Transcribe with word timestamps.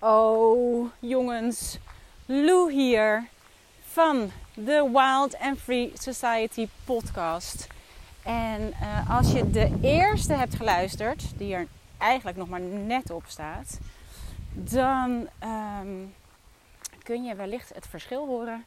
Oh, 0.00 0.90
jongens, 0.98 1.78
Lou 2.26 2.72
hier 2.72 3.28
van 3.80 4.30
de 4.54 4.90
Wild 4.92 5.38
and 5.38 5.58
Free 5.58 5.92
Society 5.94 6.68
podcast. 6.84 7.66
En 8.22 8.74
uh, 8.80 9.16
als 9.16 9.32
je 9.32 9.50
de 9.50 9.78
eerste 9.82 10.32
hebt 10.32 10.54
geluisterd, 10.54 11.38
die 11.38 11.54
er 11.54 11.66
eigenlijk 11.96 12.36
nog 12.36 12.48
maar 12.48 12.60
net 12.60 13.10
op 13.10 13.24
staat, 13.26 13.78
dan 14.52 15.28
um, 15.80 16.14
kun 17.02 17.24
je 17.24 17.34
wellicht 17.34 17.74
het 17.74 17.86
verschil 17.86 18.26
horen 18.26 18.64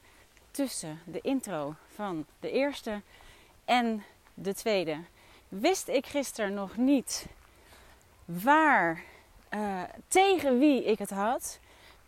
tussen 0.52 1.00
de 1.04 1.22
intro 1.22 1.76
van 1.96 2.26
de 2.40 2.52
eerste 2.52 3.02
en 3.66 4.04
de 4.34 4.54
tweede. 4.54 4.98
Wist 5.50 5.88
ik 5.88 6.06
gisteren 6.06 6.54
nog 6.54 6.78
niet 6.78 7.26
waar 8.26 9.04
uh, 9.54 9.82
tegen 10.08 10.60
wie 10.60 10.84
ik 10.84 11.00
het 11.00 11.10
had, 11.10 11.60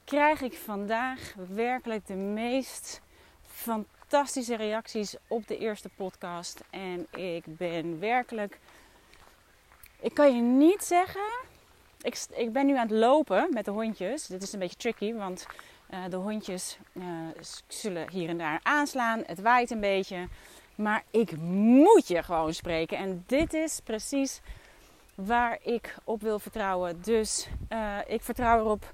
krijg 0.03 0.41
ik 0.41 0.53
vandaag 0.53 1.33
werkelijk 1.53 2.07
de 2.07 2.13
meest 2.13 3.01
fantastische 3.45 4.55
reacties 4.55 5.15
op 5.27 5.47
de 5.47 5.57
eerste 5.57 5.89
podcast. 5.95 6.63
En 6.69 7.07
ik 7.11 7.43
ben 7.45 7.99
werkelijk. 7.99 8.59
Ik 9.99 10.13
kan 10.13 10.35
je 10.35 10.41
niet 10.41 10.83
zeggen. 10.83 11.31
Ik, 12.01 12.25
ik 12.29 12.53
ben 12.53 12.65
nu 12.65 12.77
aan 12.77 12.87
het 12.87 12.97
lopen 12.97 13.47
met 13.51 13.65
de 13.65 13.71
hondjes. 13.71 14.27
Dit 14.27 14.43
is 14.43 14.53
een 14.53 14.59
beetje 14.59 14.77
tricky, 14.77 15.13
want 15.13 15.45
uh, 15.89 15.99
de 16.09 16.15
hondjes 16.15 16.77
uh, 16.93 17.03
zullen 17.67 18.09
hier 18.09 18.29
en 18.29 18.37
daar 18.37 18.59
aanslaan. 18.63 19.23
Het 19.25 19.41
waait 19.41 19.71
een 19.71 19.79
beetje. 19.79 20.27
Maar 20.75 21.03
ik 21.11 21.37
moet 21.37 22.07
je 22.07 22.23
gewoon 22.23 22.53
spreken. 22.53 22.97
En 22.97 23.23
dit 23.27 23.53
is 23.53 23.79
precies 23.83 24.41
waar 25.15 25.57
ik 25.61 25.95
op 26.03 26.21
wil 26.21 26.39
vertrouwen. 26.39 27.01
Dus 27.01 27.47
uh, 27.69 27.97
ik 28.07 28.21
vertrouw 28.21 28.59
erop 28.59 28.93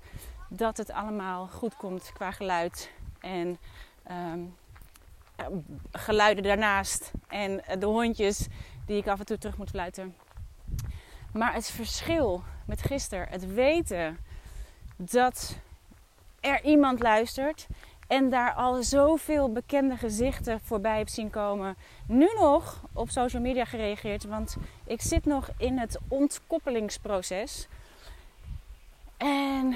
dat 0.49 0.77
het 0.77 0.91
allemaal 0.91 1.47
goed 1.47 1.75
komt 1.75 2.11
qua 2.13 2.31
geluid 2.31 2.91
en 3.19 3.57
um, 4.11 4.55
geluiden 5.91 6.43
daarnaast 6.43 7.11
en 7.27 7.63
de 7.79 7.85
hondjes 7.85 8.47
die 8.85 8.97
ik 8.97 9.07
af 9.07 9.19
en 9.19 9.25
toe 9.25 9.37
terug 9.37 9.57
moet 9.57 9.69
fluiten. 9.69 10.15
Maar 11.33 11.53
het 11.53 11.69
verschil 11.69 12.43
met 12.65 12.81
gisteren, 12.81 13.27
het 13.29 13.53
weten 13.53 14.17
dat 14.95 15.55
er 16.39 16.63
iemand 16.63 16.99
luistert 16.99 17.67
en 18.09 18.29
daar 18.29 18.53
al 18.53 18.83
zoveel 18.83 19.51
bekende 19.51 19.97
gezichten 19.97 20.59
voorbij 20.59 20.97
heb 20.97 21.09
zien 21.09 21.29
komen. 21.29 21.75
Nu 22.07 22.29
nog 22.39 22.83
op 22.93 23.09
social 23.09 23.41
media 23.41 23.65
gereageerd, 23.65 24.23
want 24.23 24.55
ik 24.85 25.01
zit 25.01 25.25
nog 25.25 25.49
in 25.57 25.77
het 25.77 25.99
ontkoppelingsproces. 26.07 27.67
En 29.17 29.75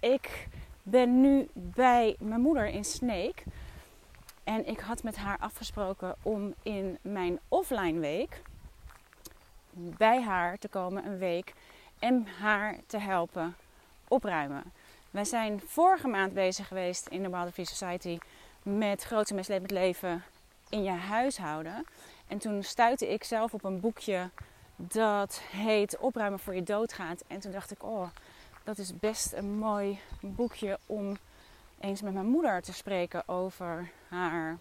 ik 0.00 0.48
ben 0.82 1.20
nu 1.20 1.48
bij 1.52 2.16
mijn 2.18 2.40
moeder 2.40 2.66
in 2.66 2.84
Sneek. 2.84 3.44
En 4.44 4.66
ik 4.66 4.80
had 4.80 5.02
met 5.02 5.16
haar 5.16 5.38
afgesproken 5.38 6.14
om 6.22 6.54
in 6.62 6.98
mijn 7.02 7.38
offline 7.48 7.98
week 7.98 8.42
bij 9.72 10.22
haar 10.22 10.58
te 10.58 10.68
komen 10.68 11.06
een 11.06 11.18
week 11.18 11.54
en 11.98 12.26
haar 12.40 12.76
te 12.86 12.98
helpen 12.98 13.56
opruimen. 14.08 14.72
Wij 15.16 15.24
zijn 15.24 15.60
vorige 15.66 16.08
maand 16.08 16.34
bezig 16.34 16.68
geweest 16.68 17.06
in 17.06 17.22
de 17.22 17.30
Wild 17.30 17.52
Free 17.52 17.66
Society 17.66 18.18
met 18.62 19.02
grote 19.02 19.34
meslevend 19.34 19.70
leven 19.70 20.24
in 20.68 20.82
je 20.82 20.90
huishouden. 20.90 21.86
En 22.26 22.38
toen 22.38 22.62
stuitte 22.62 23.12
ik 23.12 23.24
zelf 23.24 23.54
op 23.54 23.64
een 23.64 23.80
boekje 23.80 24.30
dat 24.76 25.40
heet 25.50 25.98
Opruimen 25.98 26.38
voor 26.38 26.54
je 26.54 26.62
doodgaat. 26.62 27.24
En 27.26 27.40
toen 27.40 27.52
dacht 27.52 27.70
ik, 27.70 27.82
oh, 27.82 28.08
dat 28.64 28.78
is 28.78 28.98
best 28.98 29.32
een 29.32 29.58
mooi 29.58 30.00
boekje 30.20 30.78
om 30.86 31.16
eens 31.80 32.02
met 32.02 32.14
mijn 32.14 32.26
moeder 32.26 32.62
te 32.62 32.72
spreken 32.72 33.28
over 33.28 33.90
haar, 34.08 34.56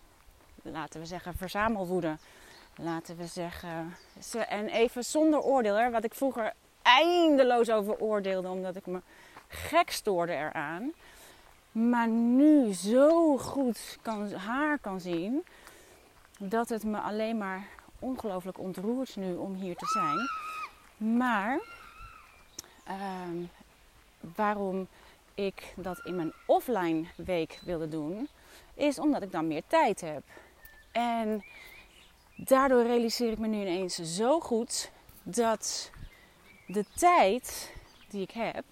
laten 0.62 1.00
we 1.00 1.06
zeggen, 1.06 1.34
verzamelwoede. 1.38 2.18
Laten 2.76 3.18
we 3.18 3.26
zeggen. 3.26 3.96
En 4.48 4.68
even 4.68 5.04
zonder 5.04 5.40
oordeel, 5.40 5.92
wat 5.92 6.04
ik 6.04 6.14
vroeger 6.14 6.54
eindeloos 6.82 7.70
over 7.70 8.00
oordeelde, 8.00 8.48
omdat 8.48 8.76
ik 8.76 8.86
me 8.86 9.02
gek 9.48 9.92
stoorde 9.92 10.34
eraan. 10.34 10.94
Maar 11.72 12.08
nu 12.08 12.74
zo 12.74 13.38
goed 13.38 13.98
kan, 14.02 14.34
haar 14.34 14.80
kan 14.80 15.00
zien 15.00 15.46
dat 16.40 16.70
het 16.70 16.84
me 16.84 17.00
alleen 17.00 17.38
maar 17.38 17.68
ongelooflijk 18.00 18.60
ontroert 18.60 19.16
nu 19.16 19.36
om 19.36 19.54
hier 19.54 19.76
te 19.76 19.86
zijn. 19.86 20.30
Maar 21.18 21.60
uh, 22.88 23.48
waarom 24.36 24.88
ik 25.34 25.74
dat 25.76 26.00
in 26.06 26.16
mijn 26.16 26.34
offline 26.46 27.06
week 27.16 27.60
wilde 27.64 27.88
doen, 27.88 28.28
is 28.74 29.00
omdat 29.00 29.22
ik 29.22 29.32
dan 29.32 29.48
meer 29.48 29.64
tijd 29.68 30.02
heb. 30.02 30.24
En 30.92 31.44
daardoor 32.36 32.84
realiseer 32.84 33.32
ik 33.32 33.40
me 33.40 33.48
nu 33.48 33.62
ineens 33.62 33.96
zo 33.96 34.40
goed 34.40 34.92
dat 35.24 35.92
de 36.68 36.86
tijd 36.96 37.74
die 38.10 38.22
ik 38.22 38.32
heb, 38.32 38.64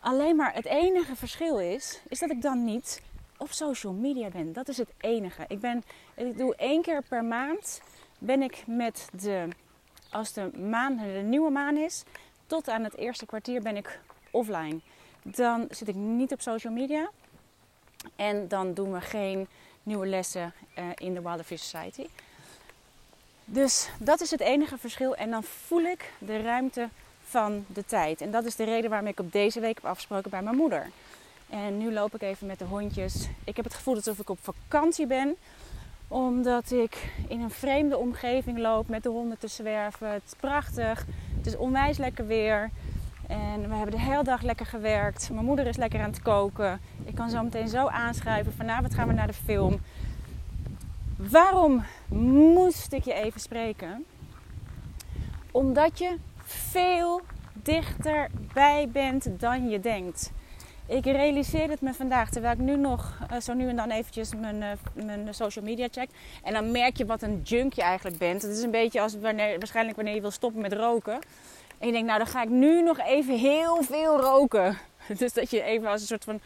alleen 0.00 0.36
maar 0.36 0.54
het 0.54 0.64
enige 0.64 1.16
verschil 1.16 1.58
is, 1.58 2.00
is 2.08 2.18
dat 2.18 2.30
ik 2.30 2.42
dan 2.42 2.64
niet 2.64 3.02
op 3.36 3.52
social 3.52 3.92
media 3.92 4.28
ben. 4.28 4.52
Dat 4.52 4.68
is 4.68 4.76
het 4.76 4.92
enige. 5.00 5.44
Ik, 5.48 5.60
ben, 5.60 5.84
ik 6.14 6.38
doe 6.38 6.54
één 6.56 6.82
keer 6.82 7.02
per 7.08 7.24
maand 7.24 7.80
ben 8.18 8.42
ik 8.42 8.64
met 8.66 9.08
de, 9.22 9.48
als 10.10 10.32
de 10.32 10.58
maan 10.58 10.96
de 10.96 11.22
nieuwe 11.24 11.50
maan 11.50 11.76
is, 11.76 12.02
tot 12.46 12.68
aan 12.68 12.84
het 12.84 12.96
eerste 12.96 13.26
kwartier 13.26 13.62
ben 13.62 13.76
ik 13.76 14.00
offline. 14.30 14.80
Dan 15.22 15.66
zit 15.70 15.88
ik 15.88 15.94
niet 15.94 16.32
op 16.32 16.40
social 16.40 16.72
media. 16.72 17.10
En 18.16 18.48
dan 18.48 18.74
doen 18.74 18.92
we 18.92 19.00
geen 19.00 19.48
nieuwe 19.82 20.06
lessen 20.06 20.52
uh, 20.78 20.84
in 20.94 21.14
de 21.14 21.22
Wilder 21.22 21.44
Fish 21.44 21.62
Society. 21.62 22.06
Dus 23.44 23.90
dat 23.98 24.20
is 24.20 24.30
het 24.30 24.40
enige 24.40 24.78
verschil. 24.78 25.16
En 25.16 25.30
dan 25.30 25.42
voel 25.42 25.82
ik 25.82 26.12
de 26.18 26.42
ruimte 26.42 26.88
van 27.30 27.64
de 27.66 27.84
tijd. 27.84 28.20
En 28.20 28.30
dat 28.30 28.44
is 28.44 28.56
de 28.56 28.64
reden 28.64 28.90
waarom 28.90 29.08
ik 29.08 29.20
op 29.20 29.32
deze 29.32 29.60
week 29.60 29.74
heb 29.74 29.84
afgesproken 29.84 30.30
bij 30.30 30.42
mijn 30.42 30.56
moeder. 30.56 30.90
En 31.48 31.78
nu 31.78 31.92
loop 31.92 32.14
ik 32.14 32.22
even 32.22 32.46
met 32.46 32.58
de 32.58 32.64
hondjes. 32.64 33.28
Ik 33.44 33.56
heb 33.56 33.64
het 33.64 33.74
gevoel 33.74 33.94
alsof 33.94 34.18
ik 34.18 34.30
op 34.30 34.38
vakantie 34.42 35.06
ben. 35.06 35.36
Omdat 36.08 36.70
ik 36.70 37.12
in 37.28 37.40
een 37.40 37.50
vreemde 37.50 37.96
omgeving 37.96 38.58
loop 38.58 38.88
met 38.88 39.02
de 39.02 39.08
honden 39.08 39.38
te 39.38 39.48
zwerven. 39.48 40.12
Het 40.12 40.22
is 40.26 40.34
prachtig. 40.40 41.06
Het 41.36 41.46
is 41.46 41.56
onwijs 41.56 41.98
lekker 41.98 42.26
weer. 42.26 42.70
En 43.26 43.68
we 43.68 43.74
hebben 43.74 43.96
de 43.96 44.00
hele 44.00 44.24
dag 44.24 44.42
lekker 44.42 44.66
gewerkt. 44.66 45.30
Mijn 45.32 45.44
moeder 45.44 45.66
is 45.66 45.76
lekker 45.76 46.00
aan 46.00 46.10
het 46.10 46.22
koken. 46.22 46.80
Ik 47.04 47.14
kan 47.14 47.30
zo 47.30 47.42
meteen 47.42 47.68
zo 47.68 47.86
aanschrijven. 47.86 48.52
Vanavond 48.52 48.94
gaan 48.94 49.08
we 49.08 49.14
naar 49.14 49.26
de 49.26 49.32
film. 49.32 49.80
Waarom 51.16 51.84
moest 52.54 52.92
ik 52.92 53.04
je 53.04 53.14
even 53.14 53.40
spreken? 53.40 54.04
Omdat 55.50 55.98
je 55.98 56.16
veel 56.50 57.20
dichterbij 57.52 58.88
bent 58.92 59.40
dan 59.40 59.68
je 59.68 59.80
denkt. 59.80 60.30
Ik 60.86 61.04
realiseer 61.04 61.70
het 61.70 61.80
me 61.80 61.94
vandaag, 61.94 62.30
terwijl 62.30 62.54
ik 62.54 62.60
nu 62.60 62.76
nog 62.76 63.18
uh, 63.32 63.40
zo 63.40 63.54
nu 63.54 63.68
en 63.68 63.76
dan 63.76 63.90
eventjes 63.90 64.34
mijn, 64.34 64.56
uh, 64.56 65.04
mijn 65.04 65.34
social 65.34 65.64
media 65.64 65.88
check. 65.90 66.08
En 66.42 66.52
dan 66.52 66.70
merk 66.70 66.96
je 66.96 67.06
wat 67.06 67.22
een 67.22 67.40
junk 67.42 67.72
je 67.72 67.82
eigenlijk 67.82 68.18
bent. 68.18 68.42
Het 68.42 68.50
is 68.50 68.62
een 68.62 68.70
beetje 68.70 69.00
als 69.00 69.18
wanneer, 69.18 69.58
waarschijnlijk 69.58 69.96
wanneer 69.96 70.14
je 70.14 70.20
wil 70.20 70.30
stoppen 70.30 70.60
met 70.60 70.72
roken. 70.72 71.18
En 71.78 71.86
je 71.86 71.92
denkt, 71.92 72.06
nou 72.06 72.18
dan 72.18 72.28
ga 72.28 72.42
ik 72.42 72.48
nu 72.48 72.82
nog 72.82 72.98
even 72.98 73.38
heel 73.38 73.82
veel 73.82 74.20
roken. 74.20 74.78
Dus 75.18 75.32
dat 75.32 75.50
je 75.50 75.62
even 75.62 75.88
als 75.88 76.00
een 76.00 76.06
soort 76.06 76.24
van 76.24 76.40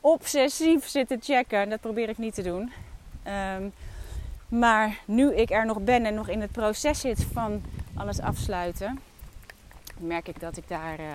obsessief 0.00 0.88
zit 0.88 1.08
te 1.08 1.18
checken. 1.20 1.58
En 1.58 1.70
dat 1.70 1.80
probeer 1.80 2.08
ik 2.08 2.18
niet 2.18 2.34
te 2.34 2.42
doen. 2.42 2.72
Um, 3.56 3.72
maar 4.48 4.98
nu 5.04 5.34
ik 5.34 5.50
er 5.50 5.66
nog 5.66 5.80
ben 5.80 6.04
en 6.04 6.14
nog 6.14 6.28
in 6.28 6.40
het 6.40 6.52
proces 6.52 7.00
zit 7.00 7.26
van 7.32 7.62
alles 7.94 8.20
afsluiten, 8.20 8.98
merk 10.00 10.28
ik 10.28 10.40
dat 10.40 10.56
ik 10.56 10.68
daar 10.68 11.00
uh, 11.00 11.06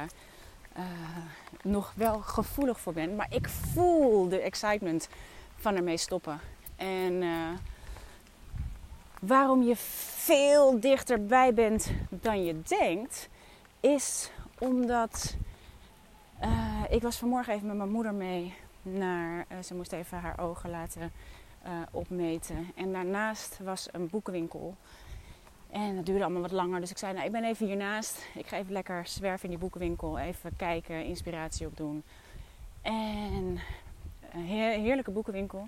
uh, 0.78 0.84
nog 1.62 1.94
wel 1.96 2.20
gevoelig 2.20 2.80
voor 2.80 2.94
ben. 2.94 3.16
Maar 3.16 3.28
ik 3.30 3.50
voel 3.50 4.30
de 4.30 4.40
excitement 4.40 5.10
van 5.56 5.76
ermee 5.76 5.98
stoppen. 5.98 6.40
En 6.76 7.14
uh, 7.22 7.50
waarom 9.20 9.64
je 9.64 9.76
veel 9.76 10.80
dichterbij 10.80 11.54
bent 11.54 11.92
dan 12.10 12.44
je 12.44 12.62
denkt, 12.62 13.30
is 13.80 14.32
omdat 14.58 15.36
ik 16.90 17.02
was 17.02 17.18
vanmorgen 17.18 17.54
even 17.54 17.68
met 17.68 17.78
mijn 17.78 17.92
moeder 17.92 18.14
mee 18.14 18.54
naar. 18.82 19.46
ze 19.64 19.76
moest 19.76 19.92
even 19.92 20.20
haar 20.20 20.40
ogen 20.40 20.70
laten 20.70 21.12
opmeten. 21.92 22.72
En 22.76 22.92
daarnaast 22.92 23.60
was 23.64 23.88
een 23.92 24.10
boekenwinkel. 24.10 24.76
En 25.74 25.96
dat 25.96 26.06
duurde 26.06 26.24
allemaal 26.24 26.42
wat 26.42 26.52
langer. 26.52 26.80
Dus 26.80 26.92
ik 26.92 26.98
zei, 26.98 27.14
nou, 27.14 27.26
ik 27.26 27.32
ben 27.32 27.44
even 27.44 27.66
hiernaast. 27.66 28.26
Ik 28.34 28.48
ga 28.48 28.58
even 28.58 28.72
lekker 28.74 29.08
zwerven 29.08 29.44
in 29.44 29.50
die 29.50 29.60
boekenwinkel. 29.60 30.18
Even 30.18 30.56
kijken, 30.56 31.06
inspiratie 31.06 31.68
opdoen. 31.68 32.04
En 32.82 33.60
een 34.32 34.46
heerlijke 34.46 35.12
boekenwinkel. 35.12 35.68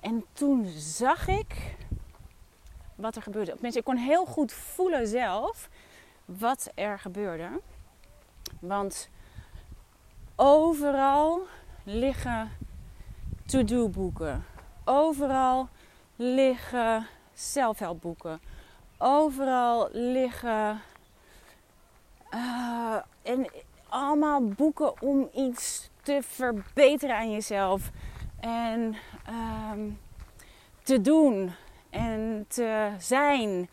En 0.00 0.24
toen 0.32 0.66
zag 0.76 1.28
ik 1.28 1.74
wat 2.94 3.16
er 3.16 3.22
gebeurde. 3.22 3.52
Tenminste, 3.52 3.78
ik 3.78 3.84
kon 3.84 3.96
heel 3.96 4.26
goed 4.26 4.52
voelen 4.52 5.06
zelf 5.06 5.68
wat 6.24 6.70
er 6.74 6.98
gebeurde. 6.98 7.48
Want 8.60 9.08
overal 10.36 11.40
liggen 11.82 12.50
to-do 13.46 13.88
boeken. 13.88 14.44
Overal 14.84 15.68
liggen 16.16 17.06
zelfhelpboeken. 17.32 18.40
Overal 19.04 19.88
liggen 19.92 20.80
uh, 22.34 22.96
en 23.22 23.46
allemaal 23.88 24.48
boeken 24.48 25.00
om 25.00 25.28
iets 25.34 25.90
te 26.02 26.18
verbeteren 26.22 27.16
aan 27.16 27.30
jezelf. 27.30 27.90
En 28.40 28.94
ehm, 29.26 29.90
te 30.82 31.00
doen 31.00 31.52
en 31.90 32.44
te 32.48 32.90
zijn. 32.98 33.68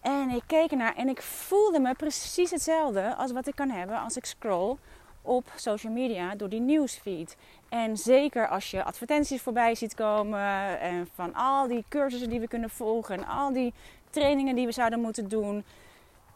En 0.00 0.30
ik 0.30 0.42
keek 0.46 0.70
ernaar 0.70 0.96
en 0.96 1.08
ik 1.08 1.22
voelde 1.22 1.80
me 1.80 1.94
precies 1.94 2.50
hetzelfde 2.50 3.14
als 3.14 3.32
wat 3.32 3.46
ik 3.46 3.54
kan 3.54 3.70
hebben 3.70 4.00
als 4.00 4.16
ik 4.16 4.24
scroll 4.24 4.76
op 5.22 5.52
social 5.56 5.92
media 5.92 6.34
door 6.34 6.48
die 6.48 6.60
nieuwsfeed. 6.60 7.36
En 7.68 7.96
zeker 7.96 8.48
als 8.48 8.70
je 8.70 8.84
advertenties 8.84 9.42
voorbij 9.42 9.74
ziet 9.74 9.94
komen 9.94 10.80
en 10.80 11.08
van 11.14 11.34
al 11.34 11.68
die 11.68 11.84
cursussen 11.88 12.30
die 12.30 12.40
we 12.40 12.48
kunnen 12.48 12.70
volgen 12.70 13.16
en 13.18 13.26
al 13.26 13.52
die 13.52 13.74
trainingen 14.14 14.54
die 14.54 14.66
we 14.66 14.72
zouden 14.72 15.00
moeten 15.00 15.28
doen. 15.28 15.64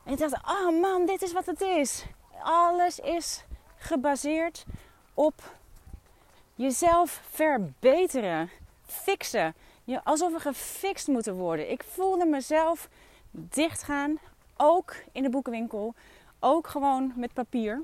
En 0.04 0.12
ik 0.12 0.18
dacht, 0.18 0.34
oh 0.34 0.80
man, 0.80 1.06
dit 1.06 1.22
is 1.22 1.32
wat 1.32 1.46
het 1.46 1.60
is. 1.60 2.04
Alles 2.42 2.98
is 2.98 3.44
gebaseerd 3.76 4.64
op 5.14 5.56
jezelf 6.54 7.22
verbeteren, 7.30 8.50
fixen. 8.86 9.54
Je, 9.84 10.04
alsof 10.04 10.32
we 10.32 10.40
gefixt 10.40 11.06
moeten 11.06 11.34
worden. 11.34 11.70
Ik 11.70 11.84
voelde 11.84 12.26
mezelf 12.26 12.88
dichtgaan, 13.30 14.18
ook 14.56 14.94
in 15.12 15.22
de 15.22 15.30
boekenwinkel, 15.30 15.94
ook 16.38 16.66
gewoon 16.66 17.12
met 17.16 17.32
papier. 17.32 17.82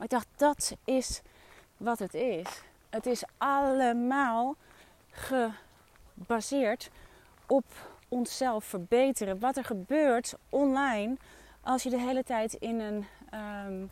Ik 0.00 0.10
dacht, 0.10 0.26
dat 0.36 0.76
is 0.84 1.22
wat 1.76 1.98
het 1.98 2.14
is. 2.14 2.62
Het 2.90 3.06
is 3.06 3.22
allemaal 3.38 4.56
gebaseerd 5.10 6.90
op 7.46 7.64
onszelf 8.14 8.64
verbeteren. 8.64 9.38
Wat 9.38 9.56
er 9.56 9.64
gebeurt 9.64 10.34
online 10.48 11.16
als 11.60 11.82
je 11.82 11.90
de 11.90 12.00
hele 12.00 12.24
tijd 12.24 12.52
in 12.52 12.80
een. 12.80 13.06
Um, 13.66 13.90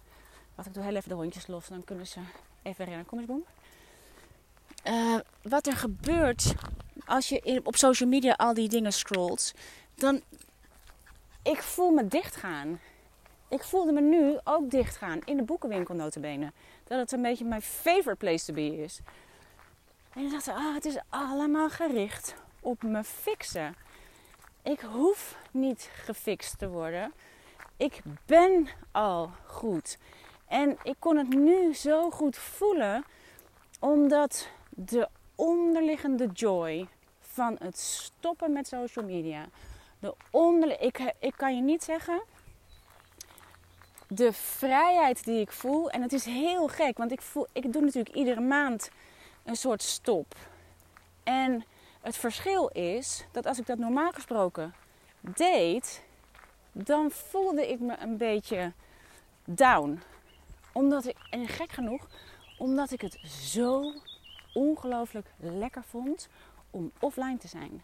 wat 0.54 0.66
ik 0.66 0.74
doe 0.74 0.82
heel 0.82 0.94
even 0.94 1.08
de 1.08 1.14
hondjes 1.14 1.46
los, 1.46 1.68
dan 1.68 1.84
kunnen 1.84 2.06
ze 2.06 2.20
even 2.62 2.84
rennen. 2.84 3.06
Kom 3.06 3.18
eens, 3.18 3.26
boem. 3.26 3.44
Uh, 4.86 5.18
wat 5.42 5.66
er 5.66 5.76
gebeurt 5.76 6.54
als 7.04 7.28
je 7.28 7.60
op 7.64 7.76
social 7.76 8.08
media 8.08 8.32
al 8.32 8.54
die 8.54 8.68
dingen 8.68 8.92
scrolt, 8.92 9.52
dan. 9.94 10.22
Ik 11.42 11.62
voel 11.62 11.90
me 11.90 12.08
dichtgaan. 12.08 12.80
Ik 13.48 13.62
voelde 13.62 13.92
me 13.92 14.00
nu 14.00 14.38
ook 14.44 14.70
dichtgaan 14.70 15.20
in 15.24 15.36
de 15.36 15.42
boekenwinkel 15.42 15.94
notabene. 15.94 16.52
Dat 16.84 16.98
het 16.98 17.12
een 17.12 17.22
beetje 17.22 17.44
mijn 17.44 17.62
favorite 17.62 18.16
place 18.16 18.44
to 18.44 18.54
be 18.54 18.82
is. 18.82 19.00
En 20.14 20.24
ik 20.24 20.30
dacht, 20.30 20.48
ah, 20.48 20.74
het 20.74 20.84
is 20.84 20.98
allemaal 21.08 21.70
gericht 21.70 22.34
op 22.60 22.82
me 22.82 23.04
fixen. 23.04 23.74
Ik 24.62 24.80
hoef 24.80 25.36
niet 25.50 25.90
gefixt 25.92 26.58
te 26.58 26.68
worden. 26.68 27.12
Ik 27.76 28.00
ben 28.26 28.68
al 28.90 29.30
goed. 29.46 29.98
En 30.46 30.78
ik 30.82 30.96
kon 30.98 31.16
het 31.16 31.28
nu 31.28 31.74
zo 31.74 32.10
goed 32.10 32.36
voelen, 32.36 33.04
omdat 33.80 34.48
de 34.68 35.08
onderliggende 35.34 36.26
joy 36.26 36.88
van 37.20 37.56
het 37.58 37.78
stoppen 37.78 38.52
met 38.52 38.66
social 38.66 39.04
media. 39.04 39.46
De 39.98 40.14
onder, 40.30 40.80
ik, 40.80 41.14
ik 41.18 41.34
kan 41.36 41.56
je 41.56 41.62
niet 41.62 41.82
zeggen. 41.82 42.22
De 44.08 44.32
vrijheid 44.32 45.24
die 45.24 45.40
ik 45.40 45.52
voel. 45.52 45.90
En 45.90 46.02
het 46.02 46.12
is 46.12 46.24
heel 46.24 46.68
gek, 46.68 46.98
want 46.98 47.12
ik, 47.12 47.22
voel, 47.22 47.46
ik 47.52 47.72
doe 47.72 47.82
natuurlijk 47.82 48.14
iedere 48.14 48.40
maand 48.40 48.90
een 49.44 49.56
soort 49.56 49.82
stop. 49.82 50.34
En 51.22 51.64
het 52.02 52.16
verschil 52.16 52.68
is 52.68 53.26
dat 53.30 53.46
als 53.46 53.58
ik 53.58 53.66
dat 53.66 53.78
normaal 53.78 54.12
gesproken 54.12 54.74
deed, 55.20 56.04
dan 56.72 57.10
voelde 57.10 57.70
ik 57.70 57.80
me 57.80 57.96
een 57.98 58.16
beetje 58.16 58.72
down. 59.44 60.02
Omdat 60.72 61.06
ik, 61.06 61.16
en 61.30 61.48
gek 61.48 61.72
genoeg, 61.72 62.08
omdat 62.58 62.90
ik 62.90 63.00
het 63.00 63.18
zo 63.26 63.92
ongelooflijk 64.52 65.26
lekker 65.36 65.82
vond 65.82 66.28
om 66.70 66.92
offline 67.00 67.38
te 67.38 67.48
zijn. 67.48 67.82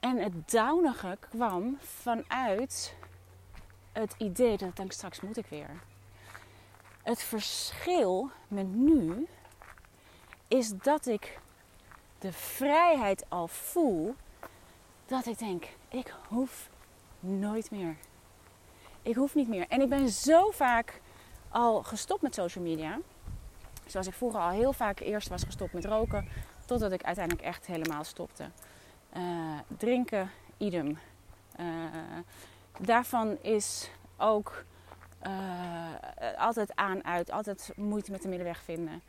En 0.00 0.16
het 0.16 0.50
downige 0.50 1.16
kwam 1.20 1.78
vanuit 1.80 2.94
het 3.92 4.14
idee 4.18 4.56
dat 4.56 4.78
ik 4.78 4.92
straks 4.92 5.20
moet 5.20 5.36
ik 5.36 5.46
weer. 5.46 5.70
Het 7.02 7.22
verschil 7.22 8.30
met 8.48 8.74
nu 8.74 9.26
is 10.48 10.70
dat 10.70 11.06
ik 11.06 11.38
de 12.24 12.32
vrijheid 12.32 13.24
al 13.28 13.48
voel 13.48 14.14
dat 15.06 15.26
ik 15.26 15.38
denk, 15.38 15.64
ik 15.88 16.14
hoef 16.28 16.70
nooit 17.20 17.70
meer. 17.70 17.96
Ik 19.02 19.14
hoef 19.14 19.34
niet 19.34 19.48
meer. 19.48 19.66
En 19.68 19.80
ik 19.80 19.88
ben 19.88 20.08
zo 20.08 20.50
vaak 20.50 21.00
al 21.48 21.82
gestopt 21.82 22.22
met 22.22 22.34
social 22.34 22.64
media. 22.64 22.98
Zoals 23.86 24.06
ik 24.06 24.14
vroeger 24.14 24.40
al 24.40 24.50
heel 24.50 24.72
vaak 24.72 25.00
eerst 25.00 25.28
was 25.28 25.42
gestopt 25.42 25.72
met 25.72 25.84
roken, 25.84 26.28
totdat 26.64 26.92
ik 26.92 27.02
uiteindelijk 27.02 27.46
echt 27.46 27.66
helemaal 27.66 28.04
stopte. 28.04 28.50
Uh, 29.16 29.58
drinken, 29.78 30.30
idem. 30.56 30.98
Uh, 31.60 31.66
daarvan 32.78 33.38
is 33.42 33.90
ook 34.16 34.64
uh, 35.26 35.88
altijd 36.36 36.76
aan, 36.76 37.04
uit, 37.04 37.30
altijd 37.30 37.72
moeite 37.76 38.10
met 38.10 38.22
de 38.22 38.28
middenweg 38.28 38.62
vinden. 38.62 39.02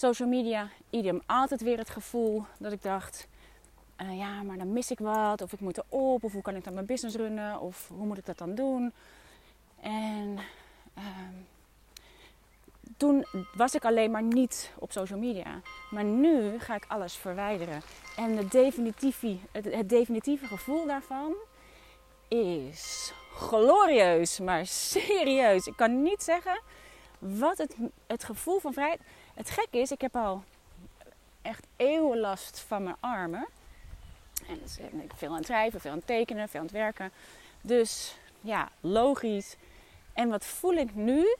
Social 0.00 0.28
media, 0.28 0.68
idem. 0.90 1.22
Altijd 1.26 1.60
weer 1.60 1.78
het 1.78 1.90
gevoel 1.90 2.44
dat 2.58 2.72
ik 2.72 2.82
dacht: 2.82 3.28
uh, 4.02 4.18
ja, 4.18 4.42
maar 4.42 4.58
dan 4.58 4.72
mis 4.72 4.90
ik 4.90 4.98
wat, 4.98 5.42
of 5.42 5.52
ik 5.52 5.60
moet 5.60 5.78
erop, 5.78 6.24
of 6.24 6.32
hoe 6.32 6.42
kan 6.42 6.56
ik 6.56 6.64
dan 6.64 6.74
mijn 6.74 6.86
business 6.86 7.16
runnen, 7.16 7.60
of 7.60 7.88
hoe 7.88 8.06
moet 8.06 8.18
ik 8.18 8.26
dat 8.26 8.38
dan 8.38 8.54
doen. 8.54 8.92
En 9.80 10.38
uh, 10.98 11.04
toen 12.96 13.24
was 13.56 13.74
ik 13.74 13.84
alleen 13.84 14.10
maar 14.10 14.22
niet 14.22 14.72
op 14.78 14.92
social 14.92 15.18
media. 15.18 15.60
Maar 15.90 16.04
nu 16.04 16.58
ga 16.58 16.74
ik 16.74 16.84
alles 16.88 17.14
verwijderen. 17.14 17.82
En 18.16 18.36
het 18.36 18.50
definitieve, 18.50 19.36
het 19.52 19.88
definitieve 19.88 20.46
gevoel 20.46 20.86
daarvan 20.86 21.34
is 22.28 23.12
glorieus, 23.34 24.38
maar 24.38 24.66
serieus. 24.66 25.66
Ik 25.66 25.76
kan 25.76 26.02
niet 26.02 26.22
zeggen 26.22 26.60
wat 27.18 27.58
het, 27.58 27.76
het 28.06 28.24
gevoel 28.24 28.58
van 28.58 28.72
vrijheid. 28.72 29.00
Het 29.40 29.50
gekke 29.50 29.78
is, 29.78 29.90
ik 29.90 30.00
heb 30.00 30.16
al 30.16 30.42
echt 31.42 31.66
eeuwen 31.76 32.18
last 32.18 32.58
van 32.58 32.82
mijn 32.82 32.96
armen. 33.00 33.46
En 34.48 34.58
dus, 34.62 34.78
ik 34.78 34.90
ben 34.90 35.16
veel 35.16 35.28
aan 35.28 35.36
het 35.36 35.46
schrijven, 35.46 35.80
veel 35.80 35.90
aan 35.90 35.96
het 35.96 36.06
tekenen, 36.06 36.48
veel 36.48 36.60
aan 36.60 36.66
het 36.66 36.74
werken. 36.74 37.10
Dus 37.60 38.16
ja, 38.40 38.68
logisch. 38.80 39.56
En 40.12 40.28
wat 40.28 40.44
voel 40.44 40.72
ik 40.72 40.94
nu? 40.94 41.36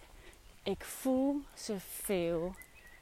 Ik 0.62 0.84
voel 0.84 1.40
ze 1.54 1.76
veel 1.80 2.54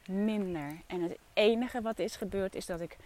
minder. 0.07 0.77
En 0.87 1.03
het 1.03 1.19
enige 1.33 1.83
wat 1.83 1.99
is 1.99 2.17
gebeurd 2.17 2.55
is 2.55 2.67
dat 2.67 2.81
ik 2.81 2.97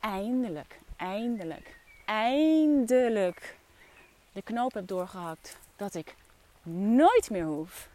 eindelijk, 0.00 0.78
eindelijk, 0.96 1.76
eindelijk 2.04 3.56
de 4.32 4.42
knoop 4.42 4.72
heb 4.72 4.86
doorgehakt. 4.86 5.58
Dat 5.76 5.94
ik 5.94 6.14
nooit 6.72 7.30
meer 7.30 7.44
hoef. 7.44 7.88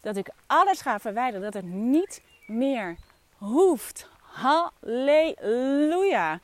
Dat 0.00 0.16
ik 0.16 0.30
alles 0.46 0.80
ga 0.80 0.98
verwijderen. 0.98 1.52
Dat 1.52 1.62
het 1.62 1.72
niet 1.72 2.20
meer 2.48 2.96
hoeft. 3.36 4.08
Halleluja. 4.20 6.40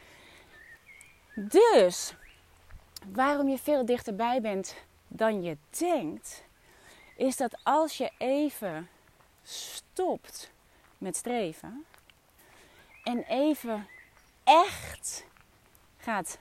Dus 1.35 2.15
waarom 3.13 3.49
je 3.49 3.59
veel 3.59 3.85
dichterbij 3.85 4.41
bent 4.41 4.77
dan 5.09 5.43
je 5.43 5.57
denkt, 5.79 6.45
is 7.17 7.37
dat 7.37 7.57
als 7.63 7.97
je 7.97 8.11
even 8.19 8.89
stopt 9.43 10.51
met 10.99 11.17
streven 11.17 11.85
en 13.03 13.23
even 13.23 13.87
echt 14.45 15.27
gaat 15.97 16.39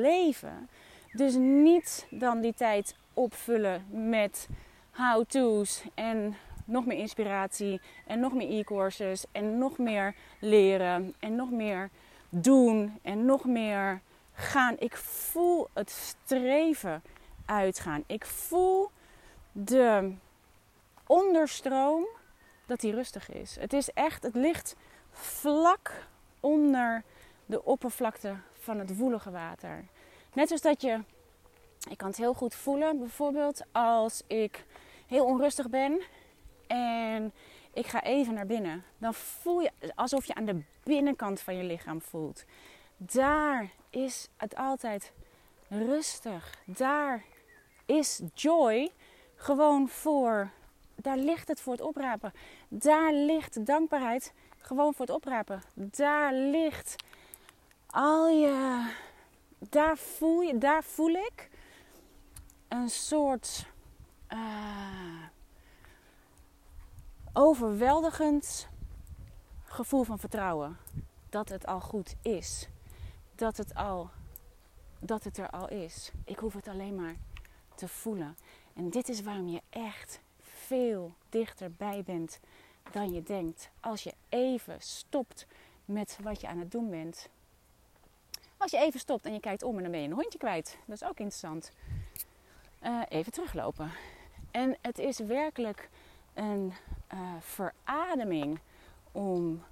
leven, 0.00 0.68
dus 1.12 1.34
niet 1.34 2.06
dan 2.10 2.40
die 2.40 2.54
tijd 2.54 2.96
opvullen 3.14 4.08
met 4.08 4.48
how-to's 4.90 5.82
en 5.94 6.36
nog 6.64 6.86
meer 6.86 6.98
inspiratie 6.98 7.80
en 8.06 8.20
nog 8.20 8.32
meer 8.32 8.50
e-courses 8.50 9.24
en 9.32 9.58
nog 9.58 9.78
meer 9.78 10.14
leren 10.40 11.14
en 11.18 11.36
nog 11.36 11.50
meer 11.50 11.90
doen 12.28 12.98
en 13.02 13.24
nog 13.24 13.44
meer 13.44 14.00
gaan. 14.32 14.76
Ik 14.78 14.96
voel 14.96 15.68
het 15.72 15.90
streven 15.90 17.02
uitgaan. 17.44 18.04
Ik 18.06 18.24
voel 18.24 18.90
de 19.52 20.12
onderstroom 21.06 22.06
dat 22.66 22.80
die 22.80 22.94
rustig 22.94 23.30
is. 23.30 23.56
Het 23.60 23.72
is 23.72 23.90
echt, 23.90 24.22
het 24.22 24.34
ligt 24.34 24.76
vlak 25.10 26.06
onder 26.40 27.02
de 27.46 27.64
oppervlakte 27.64 28.34
van 28.52 28.78
het 28.78 28.96
woelige 28.96 29.30
water. 29.30 29.84
Net 30.32 30.46
zoals 30.46 30.62
dat 30.62 30.82
je, 30.82 31.00
ik 31.90 31.96
kan 31.96 32.08
het 32.08 32.16
heel 32.16 32.34
goed 32.34 32.54
voelen, 32.54 32.98
bijvoorbeeld 32.98 33.62
als 33.72 34.22
ik 34.26 34.64
heel 35.06 35.24
onrustig 35.24 35.68
ben 35.68 36.02
en 36.66 37.32
ik 37.72 37.86
ga 37.86 38.02
even 38.02 38.34
naar 38.34 38.46
binnen, 38.46 38.84
dan 38.98 39.14
voel 39.14 39.60
je 39.60 39.70
alsof 39.94 40.24
je 40.24 40.34
aan 40.34 40.44
de 40.44 40.62
binnenkant 40.82 41.40
van 41.40 41.56
je 41.56 41.64
lichaam 41.64 42.00
voelt. 42.00 42.44
Daar 42.96 43.70
is 43.90 44.28
het 44.36 44.56
altijd 44.56 45.12
rustig. 45.68 46.54
Daar 46.66 47.24
is 47.86 48.20
joy 48.34 48.90
gewoon 49.34 49.88
voor. 49.88 50.50
Daar 50.94 51.16
ligt 51.16 51.48
het 51.48 51.60
voor 51.60 51.72
het 51.72 51.82
oprapen. 51.82 52.32
Daar 52.68 53.12
ligt 53.12 53.66
dankbaarheid 53.66 54.32
gewoon 54.58 54.94
voor 54.94 55.06
het 55.06 55.14
oprapen. 55.14 55.62
Daar 55.74 56.32
ligt 56.34 56.96
al 57.86 58.28
je. 58.28 58.88
Daar 59.58 59.98
voel, 59.98 60.40
je, 60.40 60.58
daar 60.58 60.84
voel 60.84 61.14
ik 61.14 61.50
een 62.68 62.88
soort. 62.88 63.66
Uh, 64.32 65.24
overweldigend 67.36 68.68
gevoel 69.64 70.02
van 70.02 70.18
vertrouwen. 70.18 70.76
Dat 71.28 71.48
het 71.48 71.66
al 71.66 71.80
goed 71.80 72.14
is. 72.22 72.68
Dat 73.34 73.56
het, 73.56 73.74
al, 73.74 74.10
dat 74.98 75.24
het 75.24 75.38
er 75.38 75.50
al 75.50 75.68
is. 75.68 76.10
Ik 76.24 76.38
hoef 76.38 76.54
het 76.54 76.68
alleen 76.68 76.94
maar 76.94 77.16
te 77.74 77.88
voelen. 77.88 78.36
En 78.74 78.90
dit 78.90 79.08
is 79.08 79.22
waarom 79.22 79.48
je 79.48 79.62
echt 79.70 80.20
veel 80.38 81.14
dichterbij 81.28 82.02
bent 82.02 82.40
dan 82.90 83.12
je 83.12 83.22
denkt. 83.22 83.70
Als 83.80 84.02
je 84.02 84.14
even 84.28 84.80
stopt 84.80 85.46
met 85.84 86.18
wat 86.22 86.40
je 86.40 86.48
aan 86.48 86.58
het 86.58 86.70
doen 86.70 86.90
bent. 86.90 87.28
Als 88.56 88.70
je 88.70 88.78
even 88.78 89.00
stopt 89.00 89.26
en 89.26 89.32
je 89.32 89.40
kijkt 89.40 89.62
om 89.62 89.76
en 89.76 89.82
dan 89.82 89.90
ben 89.90 90.00
je 90.00 90.06
een 90.06 90.14
hondje 90.14 90.38
kwijt. 90.38 90.78
Dat 90.86 91.02
is 91.02 91.08
ook 91.08 91.18
interessant. 91.18 91.70
Uh, 92.82 93.02
even 93.08 93.32
teruglopen. 93.32 93.90
En 94.50 94.76
het 94.80 94.98
is 94.98 95.18
werkelijk 95.18 95.88
een 96.34 96.72
uh, 97.14 97.20
verademing 97.40 98.58
om 99.12 99.62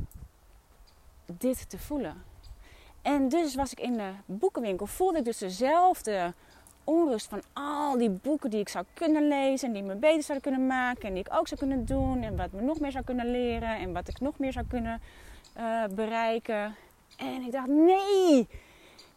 dit 1.27 1.71
te 1.71 1.79
voelen. 1.79 2.23
En 3.03 3.29
dus 3.29 3.55
was 3.55 3.73
ik 3.73 3.81
in 3.81 3.93
de 3.93 4.11
boekenwinkel, 4.27 4.87
voelde 4.87 5.19
ik 5.19 5.25
dus 5.25 5.39
dezelfde 5.39 6.33
onrust 6.85 7.27
van 7.27 7.43
al 7.53 7.99
die 7.99 8.11
boeken 8.11 8.51
die 8.51 8.61
ik 8.61 8.69
zou 8.69 8.85
kunnen 8.95 9.29
lezen 9.29 9.69
en 9.69 9.75
die 9.75 9.83
me 9.83 9.95
beter 9.95 10.23
zouden 10.23 10.51
kunnen 10.51 10.67
maken 10.67 11.03
en 11.03 11.15
die 11.15 11.25
ik 11.25 11.35
ook 11.35 11.49
zou 11.49 11.61
kunnen 11.61 11.85
doen 11.85 12.23
en 12.23 12.37
wat 12.37 12.53
me 12.53 12.61
nog 12.61 12.81
meer 12.81 12.93
zou 12.93 13.05
kunnen 13.05 13.31
leren 13.31 13.77
en 13.77 13.93
wat 13.93 14.09
ik 14.09 14.21
nog 14.21 14.39
meer 14.39 14.53
zou 14.53 14.67
kunnen 14.67 15.01
uh, 15.57 15.85
bereiken. 15.95 16.75
En 17.17 17.43
ik 17.43 17.53
dacht, 17.53 17.69
nee, 17.69 18.49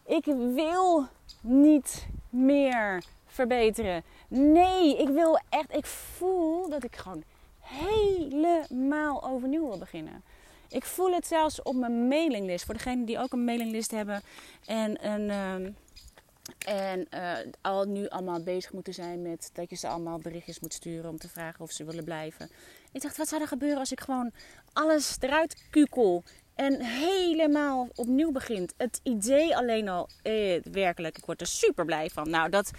ik 0.04 0.24
wil 0.54 1.06
niet 1.40 2.08
meer 2.30 3.04
verbeteren. 3.26 4.02
Nee, 4.28 4.96
ik 4.96 5.08
wil 5.08 5.38
echt, 5.48 5.76
ik 5.76 5.86
voel 5.86 6.68
dat 6.68 6.84
ik 6.84 6.96
gewoon 6.96 7.22
helemaal 7.66 9.24
overnieuw 9.24 9.68
wil 9.68 9.78
beginnen. 9.78 10.22
Ik 10.68 10.84
voel 10.84 11.12
het 11.12 11.26
zelfs 11.26 11.62
op 11.62 11.74
mijn 11.74 12.08
mailinglist. 12.08 12.64
Voor 12.64 12.74
degenen 12.74 13.04
die 13.04 13.18
ook 13.18 13.32
een 13.32 13.44
mailinglist 13.44 13.90
hebben 13.90 14.22
en, 14.66 15.06
een, 15.06 15.28
uh, 15.28 16.90
en 16.90 17.06
uh, 17.14 17.52
al 17.60 17.84
nu 17.84 18.08
allemaal 18.08 18.42
bezig 18.42 18.72
moeten 18.72 18.94
zijn 18.94 19.22
met 19.22 19.50
dat 19.52 19.70
je 19.70 19.76
ze 19.76 19.88
allemaal 19.88 20.18
berichtjes 20.18 20.60
moet 20.60 20.74
sturen 20.74 21.10
om 21.10 21.18
te 21.18 21.28
vragen 21.28 21.60
of 21.60 21.70
ze 21.70 21.84
willen 21.84 22.04
blijven. 22.04 22.50
Ik 22.92 23.02
dacht, 23.02 23.16
wat 23.16 23.28
zou 23.28 23.40
er 23.42 23.48
gebeuren 23.48 23.78
als 23.78 23.92
ik 23.92 24.00
gewoon 24.00 24.30
alles 24.72 25.16
eruit 25.20 25.66
kukel 25.70 26.22
en 26.54 26.80
helemaal 26.80 27.88
opnieuw 27.94 28.32
begint? 28.32 28.74
Het 28.76 29.00
idee 29.02 29.56
alleen 29.56 29.88
al, 29.88 30.08
eh, 30.22 30.62
werkelijk, 30.62 31.18
ik 31.18 31.24
word 31.24 31.40
er 31.40 31.46
super 31.46 31.84
blij 31.84 32.08
van. 32.08 32.30
Nou, 32.30 32.50
dat 32.50 32.70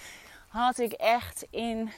had 0.48 0.79
ik 0.79 0.91
echt 0.91 1.48
in 1.50 1.89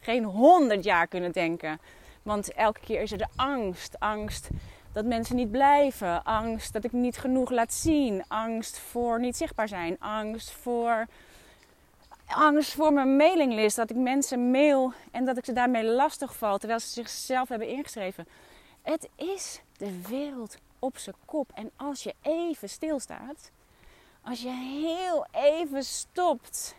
geen 0.00 0.24
honderd 0.24 0.84
jaar 0.84 1.06
kunnen 1.06 1.32
denken. 1.32 1.80
Want 2.22 2.52
elke 2.52 2.80
keer 2.80 3.00
is 3.00 3.12
er 3.12 3.18
de 3.18 3.28
angst. 3.36 4.00
Angst 4.00 4.48
dat 4.92 5.04
mensen 5.04 5.36
niet 5.36 5.50
blijven. 5.50 6.24
Angst 6.24 6.72
dat 6.72 6.84
ik 6.84 6.92
niet 6.92 7.18
genoeg 7.18 7.50
laat 7.50 7.72
zien. 7.72 8.24
Angst 8.28 8.78
voor 8.78 9.20
niet 9.20 9.36
zichtbaar 9.36 9.68
zijn. 9.68 9.96
Angst 9.98 10.50
voor. 10.50 11.06
Angst 12.26 12.74
voor 12.74 12.92
mijn 12.92 13.16
mailinglist. 13.16 13.76
Dat 13.76 13.90
ik 13.90 13.96
mensen 13.96 14.50
mail 14.50 14.92
en 15.10 15.24
dat 15.24 15.36
ik 15.36 15.44
ze 15.44 15.52
daarmee 15.52 15.84
lastig 15.84 16.36
val. 16.36 16.58
Terwijl 16.58 16.80
ze 16.80 16.88
zichzelf 16.88 17.48
hebben 17.48 17.68
ingeschreven. 17.68 18.28
Het 18.82 19.08
is 19.16 19.60
de 19.76 20.00
wereld 20.08 20.56
op 20.78 20.98
zijn 20.98 21.16
kop. 21.24 21.50
En 21.54 21.70
als 21.76 22.02
je 22.02 22.14
even 22.22 22.68
stilstaat. 22.68 23.50
Als 24.22 24.42
je 24.42 24.50
heel 24.50 25.26
even 25.32 25.84
stopt. 25.84 26.76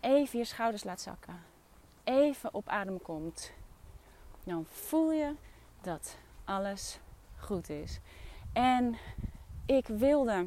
Even 0.00 0.38
je 0.38 0.44
schouders 0.44 0.84
laat 0.84 1.00
zakken. 1.00 1.42
Even 2.04 2.54
op 2.54 2.68
adem 2.68 3.02
komt 3.02 3.52
dan 4.48 4.66
voel 4.68 5.12
je 5.12 5.34
dat 5.80 6.16
alles 6.44 6.98
goed 7.36 7.68
is. 7.68 8.00
En 8.52 8.96
ik 9.66 9.86
wilde 9.86 10.46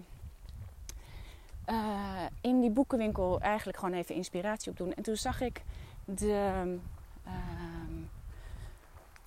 uh, 1.70 2.26
in 2.42 2.62
die 2.62 2.70
boekenwinkel 2.70 3.40
eigenlijk 3.40 3.78
gewoon 3.78 3.94
even 3.94 4.16
inspiratie 4.16 4.72
opdoen. 4.72 4.94
En 4.94 5.04
toen 5.04 5.16
zag 5.16 5.42
ik 5.42 5.62
de 6.06 6.78
uh, 7.26 7.32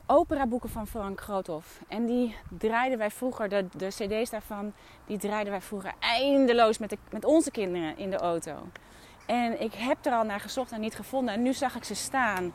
operaboeken 0.06 0.68
van 0.68 0.86
Frank 0.86 1.20
Groothoff. 1.20 1.80
En 1.88 2.06
die 2.06 2.36
draaiden 2.58 2.98
wij 2.98 3.10
vroeger, 3.10 3.48
de, 3.48 3.88
cd's 3.88 4.30
daarvan, 4.30 4.72
die 5.06 5.18
draaiden 5.18 5.52
wij 5.52 5.60
vroeger 5.60 5.94
eindeloos 5.98 6.78
met, 6.78 6.96
met 7.10 7.24
onze 7.24 7.50
kinderen 7.50 7.98
in 7.98 8.10
de 8.10 8.18
auto. 8.18 8.66
En 9.26 9.60
ik 9.60 9.74
heb 9.74 10.06
er 10.06 10.12
al 10.12 10.24
naar 10.24 10.40
gezocht 10.40 10.72
en 10.72 10.80
niet 10.80 10.94
gevonden. 10.94 11.34
En 11.34 11.42
nu 11.42 11.52
zag 11.52 11.76
ik 11.76 11.84
ze 11.84 11.94
staan 11.94 12.52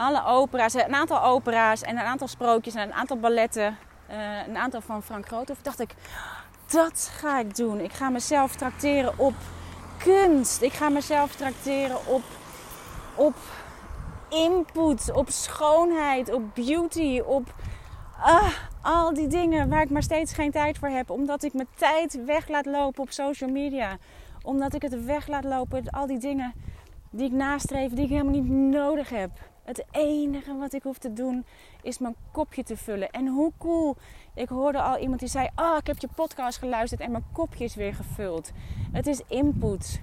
alle 0.00 0.24
opera's, 0.24 0.74
een 0.74 0.94
aantal 0.94 1.22
opera's 1.22 1.82
en 1.82 1.96
een 1.96 2.04
aantal 2.04 2.28
sprookjes 2.28 2.74
en 2.74 2.82
een 2.82 2.94
aantal 2.94 3.18
balletten. 3.18 3.76
Uh, 4.10 4.46
een 4.48 4.56
aantal 4.56 4.80
van 4.80 5.02
Frank 5.02 5.26
Groothoff. 5.26 5.62
Dacht 5.62 5.80
ik, 5.80 5.94
dat 6.66 7.10
ga 7.12 7.38
ik 7.38 7.56
doen. 7.56 7.80
Ik 7.80 7.92
ga 7.92 8.10
mezelf 8.10 8.56
trakteren 8.56 9.18
op 9.18 9.34
kunst. 9.98 10.62
Ik 10.62 10.72
ga 10.72 10.88
mezelf 10.88 11.34
trakteren 11.34 12.06
op, 12.06 12.22
op 13.14 13.34
input, 14.28 15.12
op 15.12 15.30
schoonheid, 15.30 16.32
op 16.32 16.54
beauty, 16.54 17.20
op 17.26 17.54
uh, 18.18 18.52
al 18.82 19.14
die 19.14 19.28
dingen 19.28 19.68
waar 19.68 19.82
ik 19.82 19.90
maar 19.90 20.02
steeds 20.02 20.32
geen 20.32 20.50
tijd 20.50 20.78
voor 20.78 20.88
heb. 20.88 21.10
Omdat 21.10 21.42
ik 21.42 21.52
mijn 21.52 21.68
tijd 21.76 22.24
weg 22.24 22.48
laat 22.48 22.66
lopen 22.66 23.02
op 23.02 23.10
social 23.10 23.50
media. 23.50 23.96
Omdat 24.42 24.74
ik 24.74 24.82
het 24.82 25.04
weg 25.04 25.26
laat 25.26 25.44
lopen, 25.44 25.90
al 25.90 26.06
die 26.06 26.18
dingen 26.18 26.52
die 27.10 27.26
ik 27.26 27.32
nastreef, 27.32 27.92
die 27.92 28.04
ik 28.04 28.10
helemaal 28.10 28.32
niet 28.32 28.50
nodig 28.50 29.08
heb. 29.08 29.30
Het 29.70 29.84
enige 29.90 30.56
wat 30.56 30.72
ik 30.72 30.82
hoef 30.82 30.98
te 30.98 31.12
doen 31.12 31.44
is 31.82 31.98
mijn 31.98 32.14
kopje 32.32 32.62
te 32.62 32.76
vullen. 32.76 33.10
En 33.10 33.26
hoe 33.26 33.52
cool. 33.58 33.96
Ik 34.34 34.48
hoorde 34.48 34.82
al 34.82 34.98
iemand 34.98 35.20
die 35.20 35.28
zei: 35.28 35.48
Oh, 35.56 35.76
ik 35.76 35.86
heb 35.86 35.98
je 35.98 36.08
podcast 36.14 36.58
geluisterd 36.58 37.00
en 37.00 37.10
mijn 37.10 37.24
kopje 37.32 37.64
is 37.64 37.74
weer 37.74 37.94
gevuld. 37.94 38.50
Het 38.92 39.06
is 39.06 39.20
input. 39.28 40.00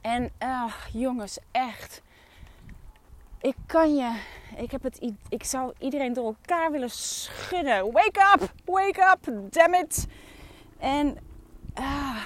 En 0.00 0.30
ach, 0.38 0.88
jongens, 0.92 1.38
echt. 1.50 2.02
Ik 3.40 3.56
kan 3.66 3.94
je. 3.96 4.20
Ik, 4.56 4.70
heb 4.70 4.82
het, 4.82 5.12
ik 5.28 5.44
zou 5.44 5.72
iedereen 5.78 6.12
door 6.12 6.26
elkaar 6.26 6.70
willen 6.70 6.90
schudden. 6.90 7.92
Wake 7.92 8.34
up! 8.34 8.52
Wake 8.64 9.16
up! 9.16 9.52
Damn 9.52 9.74
it! 9.74 10.06
En 10.78 11.16
ah, 11.74 12.22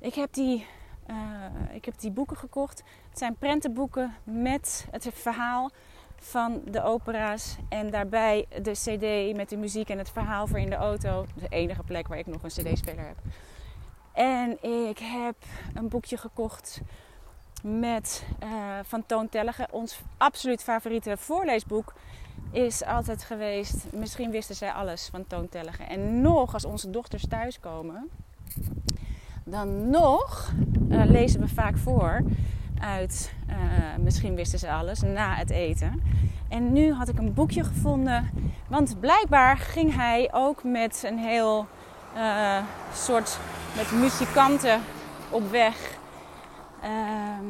ik 0.00 0.14
heb 0.14 0.32
die 0.32 0.66
uh, 1.10 1.74
ik 1.74 1.84
heb 1.84 1.98
die 1.98 2.10
boeken 2.10 2.36
gekocht. 2.36 2.82
Het 3.14 3.22
zijn 3.22 3.36
prentenboeken 3.36 4.14
met 4.24 4.86
het 4.90 5.08
verhaal 5.12 5.70
van 6.16 6.62
de 6.64 6.82
opera's. 6.82 7.56
En 7.68 7.90
daarbij 7.90 8.46
de 8.62 8.70
cd 8.70 9.36
met 9.36 9.48
de 9.48 9.56
muziek 9.56 9.88
en 9.88 9.98
het 9.98 10.10
verhaal 10.10 10.46
voor 10.46 10.58
in 10.58 10.70
de 10.70 10.76
auto. 10.76 11.26
De 11.34 11.48
enige 11.48 11.82
plek 11.82 12.08
waar 12.08 12.18
ik 12.18 12.26
nog 12.26 12.42
een 12.42 12.48
cd-speler 12.48 13.06
heb. 13.06 13.16
En 14.12 14.62
ik 14.88 14.98
heb 14.98 15.34
een 15.74 15.88
boekje 15.88 16.16
gekocht 16.16 16.80
met, 17.62 18.26
uh, 18.42 18.48
van 18.82 19.06
Toon 19.06 19.28
Tellige. 19.28 19.68
Ons 19.70 20.00
absoluut 20.16 20.62
favoriete 20.62 21.16
voorleesboek 21.16 21.92
is 22.50 22.84
altijd 22.84 23.24
geweest... 23.24 23.92
Misschien 23.92 24.30
wisten 24.30 24.54
zij 24.54 24.72
alles 24.72 25.08
van 25.08 25.26
Toon 25.26 25.48
Tellige. 25.48 25.82
En 25.82 26.20
nog 26.20 26.54
als 26.54 26.64
onze 26.64 26.90
dochters 26.90 27.26
thuiskomen 27.28 28.10
dan 29.44 29.90
nog 29.90 30.52
uh, 30.88 31.04
lezen 31.04 31.40
we 31.40 31.48
vaak 31.48 31.76
voor 31.76 32.22
uit 32.80 33.32
uh, 33.48 33.54
Misschien 33.98 34.34
wisten 34.34 34.58
ze 34.58 34.70
alles 34.70 35.00
na 35.00 35.34
het 35.34 35.50
eten. 35.50 36.02
En 36.48 36.72
nu 36.72 36.92
had 36.92 37.08
ik 37.08 37.18
een 37.18 37.34
boekje 37.34 37.64
gevonden, 37.64 38.30
want 38.68 39.00
blijkbaar 39.00 39.56
ging 39.56 39.94
hij 39.94 40.28
ook 40.32 40.64
met 40.64 41.02
een 41.06 41.18
heel 41.18 41.66
uh, 42.16 42.62
soort 42.92 43.38
met 43.76 43.92
muzikanten 43.92 44.80
op 45.30 45.50
weg. 45.50 45.98
Ehm, 46.82 47.44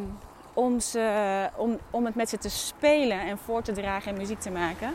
om, 0.52 0.81
ze, 0.81 1.49
om, 1.57 1.78
om 1.90 2.04
het 2.04 2.14
met 2.14 2.28
ze 2.28 2.38
te 2.38 2.49
spelen 2.49 3.21
en 3.21 3.38
voor 3.38 3.62
te 3.62 3.73
dragen 3.73 4.12
en 4.12 4.19
muziek 4.19 4.40
te 4.40 4.50
maken. 4.50 4.95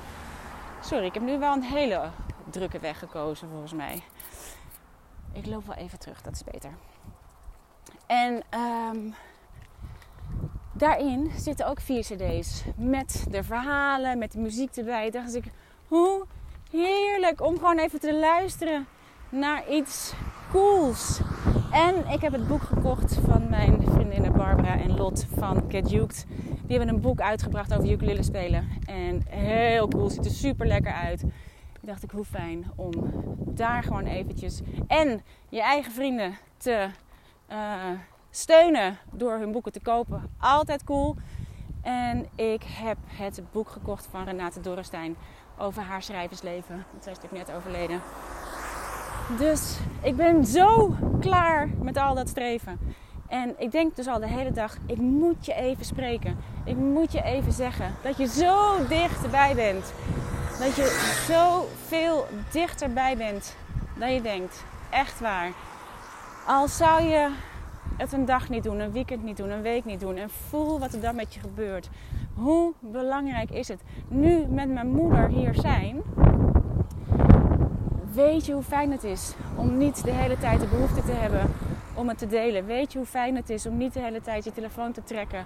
Sorry, 0.81 1.05
ik 1.05 1.13
heb 1.13 1.23
nu 1.23 1.39
wel 1.39 1.53
een 1.53 1.63
hele 1.63 2.09
drukke 2.49 2.79
weg 2.79 2.99
gekozen 2.99 3.49
volgens 3.49 3.73
mij. 3.73 4.03
Ik 5.31 5.45
loop 5.45 5.65
wel 5.65 5.75
even 5.75 5.99
terug, 5.99 6.21
dat 6.21 6.33
is 6.33 6.43
beter. 6.43 6.71
En 8.05 8.43
um, 8.93 9.13
daarin 10.79 11.31
zitten 11.35 11.67
ook 11.67 11.79
vier 11.79 12.01
cd's. 12.01 12.63
Met 12.75 13.25
de 13.29 13.43
verhalen, 13.43 14.17
met 14.17 14.31
de 14.31 14.39
muziek 14.39 14.75
erbij. 14.75 15.09
Dacht 15.09 15.35
ik, 15.35 15.43
hoe 15.87 16.25
heerlijk 16.71 17.41
om 17.41 17.55
gewoon 17.55 17.77
even 17.77 17.99
te 17.99 18.15
luisteren 18.15 18.87
naar 19.29 19.69
iets 19.69 20.13
cools. 20.51 21.19
En 21.71 22.07
ik 22.07 22.21
heb 22.21 22.31
het 22.31 22.47
boek 22.47 22.61
gekocht 22.61 23.13
van 23.25 23.49
mijn 23.49 23.81
vriendinnen 23.83 24.33
Barbara 24.33 24.79
en 24.79 24.95
Lot 24.95 25.25
van 25.37 25.63
Get. 25.67 25.89
Die 25.89 26.77
hebben 26.77 26.95
een 26.95 27.01
boek 27.01 27.21
uitgebracht 27.21 27.73
over 27.73 27.91
ukulele 27.91 28.23
spelen. 28.23 28.67
En 28.85 29.23
heel 29.29 29.87
cool, 29.87 30.09
ziet 30.09 30.25
er 30.25 30.31
super 30.31 30.67
lekker 30.67 30.93
uit. 30.93 31.23
Dacht 31.81 32.03
ik, 32.03 32.11
hoe 32.11 32.25
fijn 32.25 32.71
om 32.75 32.91
daar 33.45 33.83
gewoon 33.83 34.05
eventjes 34.05 34.61
en 34.87 35.21
je 35.49 35.61
eigen 35.61 35.91
vrienden 35.91 36.37
te 36.57 36.87
uh, 37.51 37.89
steunen 38.29 38.97
door 39.11 39.37
hun 39.37 39.51
boeken 39.51 39.71
te 39.71 39.79
kopen. 39.81 40.31
Altijd 40.39 40.83
cool. 40.83 41.15
En 41.81 42.27
ik 42.35 42.63
heb 42.63 42.97
het 43.05 43.41
boek 43.51 43.69
gekocht 43.69 44.07
van 44.11 44.23
Renate 44.23 44.59
Dorrestein 44.59 45.15
over 45.57 45.81
haar 45.81 46.03
schrijversleven. 46.03 46.85
Want 46.91 47.03
zij 47.03 47.11
is 47.11 47.19
natuurlijk 47.19 47.47
net 47.47 47.57
overleden. 47.57 48.01
Dus 49.37 49.77
ik 50.01 50.15
ben 50.15 50.45
zo 50.45 50.95
klaar 51.19 51.69
met 51.81 51.97
al 51.97 52.15
dat 52.15 52.29
streven. 52.29 52.79
En 53.27 53.55
ik 53.57 53.71
denk 53.71 53.95
dus 53.95 54.07
al 54.07 54.19
de 54.19 54.27
hele 54.27 54.51
dag, 54.51 54.77
ik 54.85 54.97
moet 54.97 55.45
je 55.45 55.53
even 55.53 55.85
spreken. 55.85 56.37
Ik 56.65 56.75
moet 56.75 57.11
je 57.11 57.21
even 57.21 57.51
zeggen 57.51 57.95
dat 58.03 58.17
je 58.17 58.27
zo 58.27 58.87
dichterbij 58.87 59.55
bent. 59.55 59.93
Dat 60.59 60.75
je 60.75 61.23
zo 61.27 61.67
veel 61.87 62.27
dichterbij 62.51 63.17
bent 63.17 63.55
dan 63.99 64.13
je 64.13 64.21
denkt. 64.21 64.63
Echt 64.89 65.19
waar. 65.19 65.51
Al 66.47 66.67
zou 66.67 67.03
je 67.03 67.29
het 67.97 68.13
een 68.13 68.25
dag 68.25 68.49
niet 68.49 68.63
doen, 68.63 68.79
een 68.79 68.91
weekend 68.91 69.23
niet 69.23 69.37
doen, 69.37 69.49
een 69.49 69.61
week 69.61 69.85
niet 69.85 69.99
doen. 69.99 70.15
En 70.15 70.29
voel 70.29 70.79
wat 70.79 70.93
er 70.93 71.01
dan 71.01 71.15
met 71.15 71.33
je 71.33 71.39
gebeurt. 71.39 71.89
Hoe 72.33 72.73
belangrijk 72.79 73.49
is 73.49 73.67
het? 73.67 73.81
Nu 74.07 74.45
met 74.47 74.69
mijn 74.69 74.87
moeder 74.87 75.27
hier 75.27 75.53
zijn. 75.55 76.01
Weet 78.13 78.45
je 78.45 78.53
hoe 78.53 78.63
fijn 78.63 78.91
het 78.91 79.03
is 79.03 79.33
om 79.55 79.77
niet 79.77 80.03
de 80.03 80.11
hele 80.11 80.37
tijd 80.37 80.59
de 80.59 80.67
behoefte 80.67 81.01
te 81.03 81.11
hebben 81.11 81.41
om 81.93 82.07
het 82.07 82.17
te 82.17 82.27
delen? 82.27 82.65
Weet 82.65 82.91
je 82.91 82.97
hoe 82.97 83.07
fijn 83.07 83.35
het 83.35 83.49
is 83.49 83.65
om 83.65 83.77
niet 83.77 83.93
de 83.93 83.99
hele 83.99 84.21
tijd 84.21 84.43
je 84.43 84.51
telefoon 84.51 84.91
te 84.91 85.03
trekken 85.03 85.45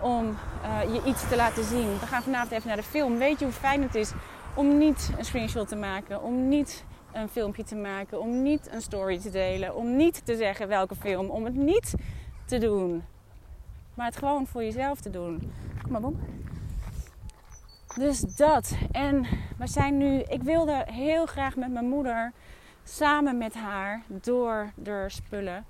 om 0.00 0.36
uh, 0.62 0.94
je 0.94 1.00
iets 1.04 1.28
te 1.28 1.36
laten 1.36 1.64
zien? 1.64 1.98
We 1.98 2.06
gaan 2.06 2.22
vanavond 2.22 2.52
even 2.52 2.68
naar 2.68 2.76
de 2.76 2.82
film. 2.82 3.18
Weet 3.18 3.38
je 3.38 3.44
hoe 3.44 3.54
fijn 3.54 3.82
het 3.82 3.94
is 3.94 4.12
om 4.54 4.78
niet 4.78 5.10
een 5.18 5.24
screenshot 5.24 5.68
te 5.68 5.76
maken, 5.76 6.22
om 6.22 6.48
niet 6.48 6.84
een 7.12 7.28
filmpje 7.28 7.64
te 7.64 7.76
maken, 7.76 8.20
om 8.20 8.42
niet 8.42 8.68
een 8.72 8.82
story 8.82 9.18
te 9.18 9.30
delen, 9.30 9.74
om 9.74 9.96
niet 9.96 10.26
te 10.26 10.36
zeggen 10.36 10.68
welke 10.68 10.94
film, 10.94 11.30
om 11.30 11.44
het 11.44 11.54
niet 11.54 11.94
te 12.44 12.58
doen. 12.58 13.04
Maar 13.94 14.06
het 14.06 14.16
gewoon 14.16 14.46
voor 14.46 14.64
jezelf 14.64 15.00
te 15.00 15.10
doen. 15.10 15.52
Kom 15.82 15.92
maar, 15.92 16.00
bom. 16.00 16.20
Dus 17.96 18.20
dat. 18.20 18.76
En 18.92 19.26
we 19.58 19.66
zijn 19.66 19.98
nu. 19.98 20.18
Ik 20.18 20.42
wilde 20.42 20.84
heel 20.86 21.26
graag 21.26 21.56
met 21.56 21.70
mijn 21.70 21.88
moeder 21.88 22.32
samen 22.84 23.38
met 23.38 23.54
haar 23.54 24.02
door 24.06 24.72
de 24.74 25.04
spullen 25.06 25.64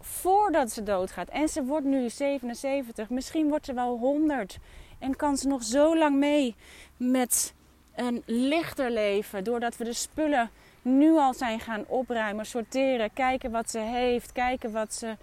voordat 0.00 0.70
ze 0.70 0.82
doodgaat. 0.82 1.28
En 1.28 1.48
ze 1.48 1.64
wordt 1.64 1.86
nu 1.86 2.10
77. 2.10 3.10
Misschien 3.10 3.48
wordt 3.48 3.64
ze 3.64 3.74
wel 3.74 3.98
100. 3.98 4.58
En 4.98 5.16
kan 5.16 5.36
ze 5.36 5.48
nog 5.48 5.62
zo 5.62 5.96
lang 5.96 6.16
mee 6.16 6.54
met 6.96 7.54
een 7.94 8.22
lichter 8.26 8.90
leven. 8.90 9.44
Doordat 9.44 9.76
we 9.76 9.84
de 9.84 9.92
spullen 9.92 10.50
nu 10.96 11.16
al 11.16 11.34
zijn 11.34 11.60
gaan 11.60 11.84
opruimen, 11.86 12.46
sorteren, 12.46 13.12
kijken 13.12 13.50
wat 13.50 13.70
ze 13.70 13.78
heeft, 13.78 14.32
kijken 14.32 14.72
wat 14.72 14.94
ze 14.94 15.16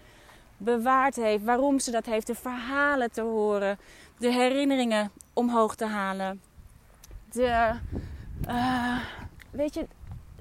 bewaard 0.57 1.15
heeft, 1.15 1.43
waarom 1.43 1.79
ze 1.79 1.91
dat 1.91 2.05
heeft, 2.05 2.27
de 2.27 2.35
verhalen 2.35 3.11
te 3.11 3.21
horen, 3.21 3.77
de 4.17 4.31
herinneringen 4.31 5.11
omhoog 5.33 5.75
te 5.75 5.85
halen, 5.85 6.41
de, 7.31 7.71
uh, 8.47 8.97
weet 9.51 9.73
je, 9.73 9.87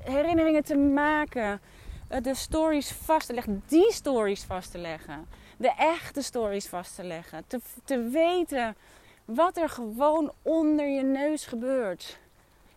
herinneringen 0.00 0.64
te 0.64 0.76
maken, 0.76 1.60
eh, 2.08 2.22
de 2.22 2.34
stories 2.34 2.92
vast 2.92 3.26
te 3.26 3.34
leggen, 3.34 3.62
die 3.66 3.92
stories 3.92 4.44
vast 4.44 4.70
te 4.70 4.78
leggen, 4.78 5.26
de 5.56 5.72
echte 5.76 6.22
stories 6.22 6.68
vast 6.68 6.94
te 6.94 7.04
leggen, 7.04 7.44
te, 7.46 7.60
te 7.84 7.98
weten 8.08 8.76
wat 9.24 9.56
er 9.56 9.68
gewoon 9.68 10.32
onder 10.42 10.88
je 10.88 11.02
neus 11.02 11.46
gebeurt 11.46 12.18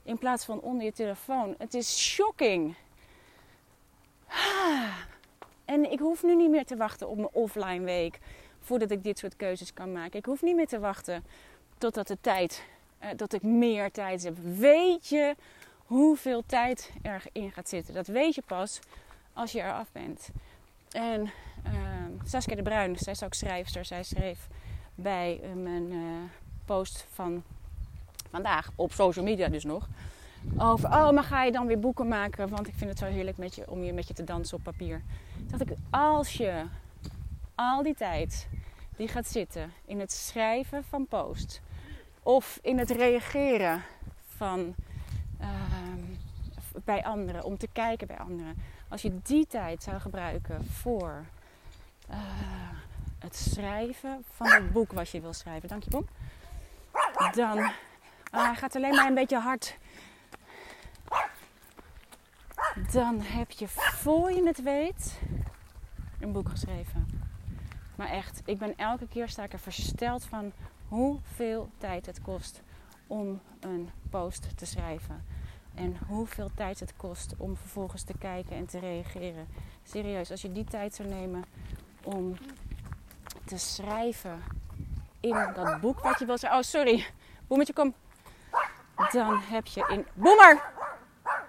in 0.07 0.17
plaats 0.17 0.45
van 0.45 0.59
onder 0.59 0.85
je 0.85 0.91
telefoon. 0.91 1.55
Het 1.57 1.73
is 1.73 1.99
shocking. 1.99 2.75
En 5.65 5.91
ik 5.91 5.99
hoef 5.99 6.23
nu 6.23 6.35
niet 6.35 6.49
meer 6.49 6.65
te 6.65 6.75
wachten 6.75 7.07
op 7.07 7.15
mijn 7.15 7.29
offline 7.31 7.83
week 7.83 8.19
voordat 8.59 8.91
ik 8.91 9.03
dit 9.03 9.17
soort 9.17 9.35
keuzes 9.35 9.73
kan 9.73 9.91
maken. 9.91 10.19
Ik 10.19 10.25
hoef 10.25 10.41
niet 10.41 10.55
meer 10.55 10.67
te 10.67 10.79
wachten 10.79 11.23
totdat 11.77 12.07
de 12.07 12.17
tijd, 12.21 12.63
uh, 13.03 13.09
dat 13.15 13.33
ik 13.33 13.43
meer 13.43 13.91
tijd 13.91 14.23
heb. 14.23 14.37
Weet 14.37 15.07
je 15.07 15.35
hoeveel 15.85 16.43
tijd 16.45 16.91
erin 17.01 17.51
gaat 17.51 17.69
zitten? 17.69 17.93
Dat 17.93 18.07
weet 18.07 18.35
je 18.35 18.43
pas 18.45 18.79
als 19.33 19.51
je 19.51 19.59
eraf 19.59 19.91
bent. 19.91 20.29
En 20.91 21.21
uh, 21.65 21.71
Saskia 22.25 22.55
de 22.55 22.61
Bruin, 22.61 22.97
zij 22.97 23.13
is 23.13 23.23
ook 23.23 23.33
schrijfster. 23.33 23.85
Zij 23.85 24.03
schreef 24.03 24.47
bij 24.95 25.39
uh, 25.43 25.53
mijn 25.53 25.93
post 26.65 27.05
van 27.13 27.43
vandaag 28.41 28.71
op 28.75 28.91
social 28.91 29.25
media 29.25 29.47
dus 29.47 29.63
nog. 29.63 29.87
Over, 30.57 30.89
oh, 30.89 31.11
maar 31.11 31.23
ga 31.23 31.43
je 31.43 31.51
dan 31.51 31.67
weer 31.67 31.79
boeken 31.79 32.07
maken? 32.07 32.49
Want 32.49 32.67
ik 32.67 32.73
vind 32.75 32.89
het 32.89 32.99
zo 32.99 33.05
heerlijk 33.05 33.37
met 33.37 33.55
je, 33.55 33.71
om 33.71 33.83
je 33.83 33.93
met 33.93 34.07
je 34.07 34.13
te 34.13 34.23
dansen 34.23 34.57
op 34.57 34.63
papier. 34.63 35.01
Dat 35.37 35.61
ik, 35.61 35.69
als 35.89 36.33
je 36.33 36.65
al 37.55 37.83
die 37.83 37.95
tijd 37.95 38.47
die 38.95 39.07
gaat 39.07 39.27
zitten 39.27 39.73
in 39.85 39.99
het 39.99 40.11
schrijven 40.11 40.83
van 40.83 41.07
post 41.07 41.61
of 42.23 42.59
in 42.61 42.77
het 42.77 42.89
reageren 42.89 43.81
van, 44.25 44.75
uh, 45.41 45.47
bij 46.83 47.03
anderen, 47.03 47.43
om 47.43 47.57
te 47.57 47.67
kijken 47.73 48.07
bij 48.07 48.17
anderen. 48.17 48.55
Als 48.87 49.01
je 49.01 49.19
die 49.23 49.47
tijd 49.47 49.83
zou 49.83 49.99
gebruiken 49.99 50.65
voor 50.65 51.25
uh, 52.09 52.15
het 53.19 53.35
schrijven 53.35 54.23
van 54.31 54.47
het 54.47 54.71
boek 54.71 54.91
wat 54.91 55.09
je 55.09 55.21
wil 55.21 55.33
schrijven, 55.33 55.69
dank 55.69 55.83
je. 55.83 55.89
Dan 57.35 57.71
Ah, 58.31 58.57
gaat 58.57 58.75
alleen 58.75 58.95
maar 58.95 59.07
een 59.07 59.13
beetje 59.13 59.39
hard. 59.39 59.77
Dan 62.91 63.21
heb 63.21 63.51
je 63.51 63.67
voor 63.67 64.31
je 64.31 64.45
het 64.45 64.61
weet 64.63 65.19
een 66.19 66.31
boek 66.31 66.49
geschreven. 66.49 67.07
Maar 67.95 68.07
echt, 68.07 68.41
ik 68.45 68.57
ben 68.57 68.77
elke 68.77 69.07
keer 69.07 69.29
sta 69.29 69.43
ik 69.43 69.53
er 69.53 69.59
versteld 69.59 70.25
van 70.25 70.51
hoeveel 70.87 71.69
tijd 71.77 72.05
het 72.05 72.21
kost 72.21 72.61
om 73.07 73.41
een 73.59 73.89
post 74.09 74.57
te 74.57 74.65
schrijven. 74.65 75.25
En 75.75 75.97
hoeveel 76.07 76.49
tijd 76.55 76.79
het 76.79 76.95
kost 76.95 77.33
om 77.37 77.57
vervolgens 77.57 78.03
te 78.03 78.17
kijken 78.17 78.55
en 78.55 78.65
te 78.65 78.79
reageren. 78.79 79.47
Serieus, 79.83 80.31
als 80.31 80.41
je 80.41 80.51
die 80.51 80.63
tijd 80.63 80.95
zou 80.95 81.09
nemen 81.09 81.43
om 82.03 82.37
te 83.45 83.57
schrijven 83.57 84.43
in 85.19 85.47
dat 85.53 85.79
boek 85.81 85.99
wat 85.99 86.19
je 86.19 86.25
wil 86.25 86.37
schrijven. 86.37 86.59
Oh, 86.59 86.65
sorry. 86.65 87.05
Boemetje, 87.47 87.73
kom. 87.73 87.93
Dan 89.11 89.39
heb 89.39 89.65
je 89.65 89.85
in. 89.89 90.05
Boemer! 90.13 90.71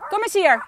Kom 0.09 0.23
eens 0.23 0.33
hier! 0.33 0.67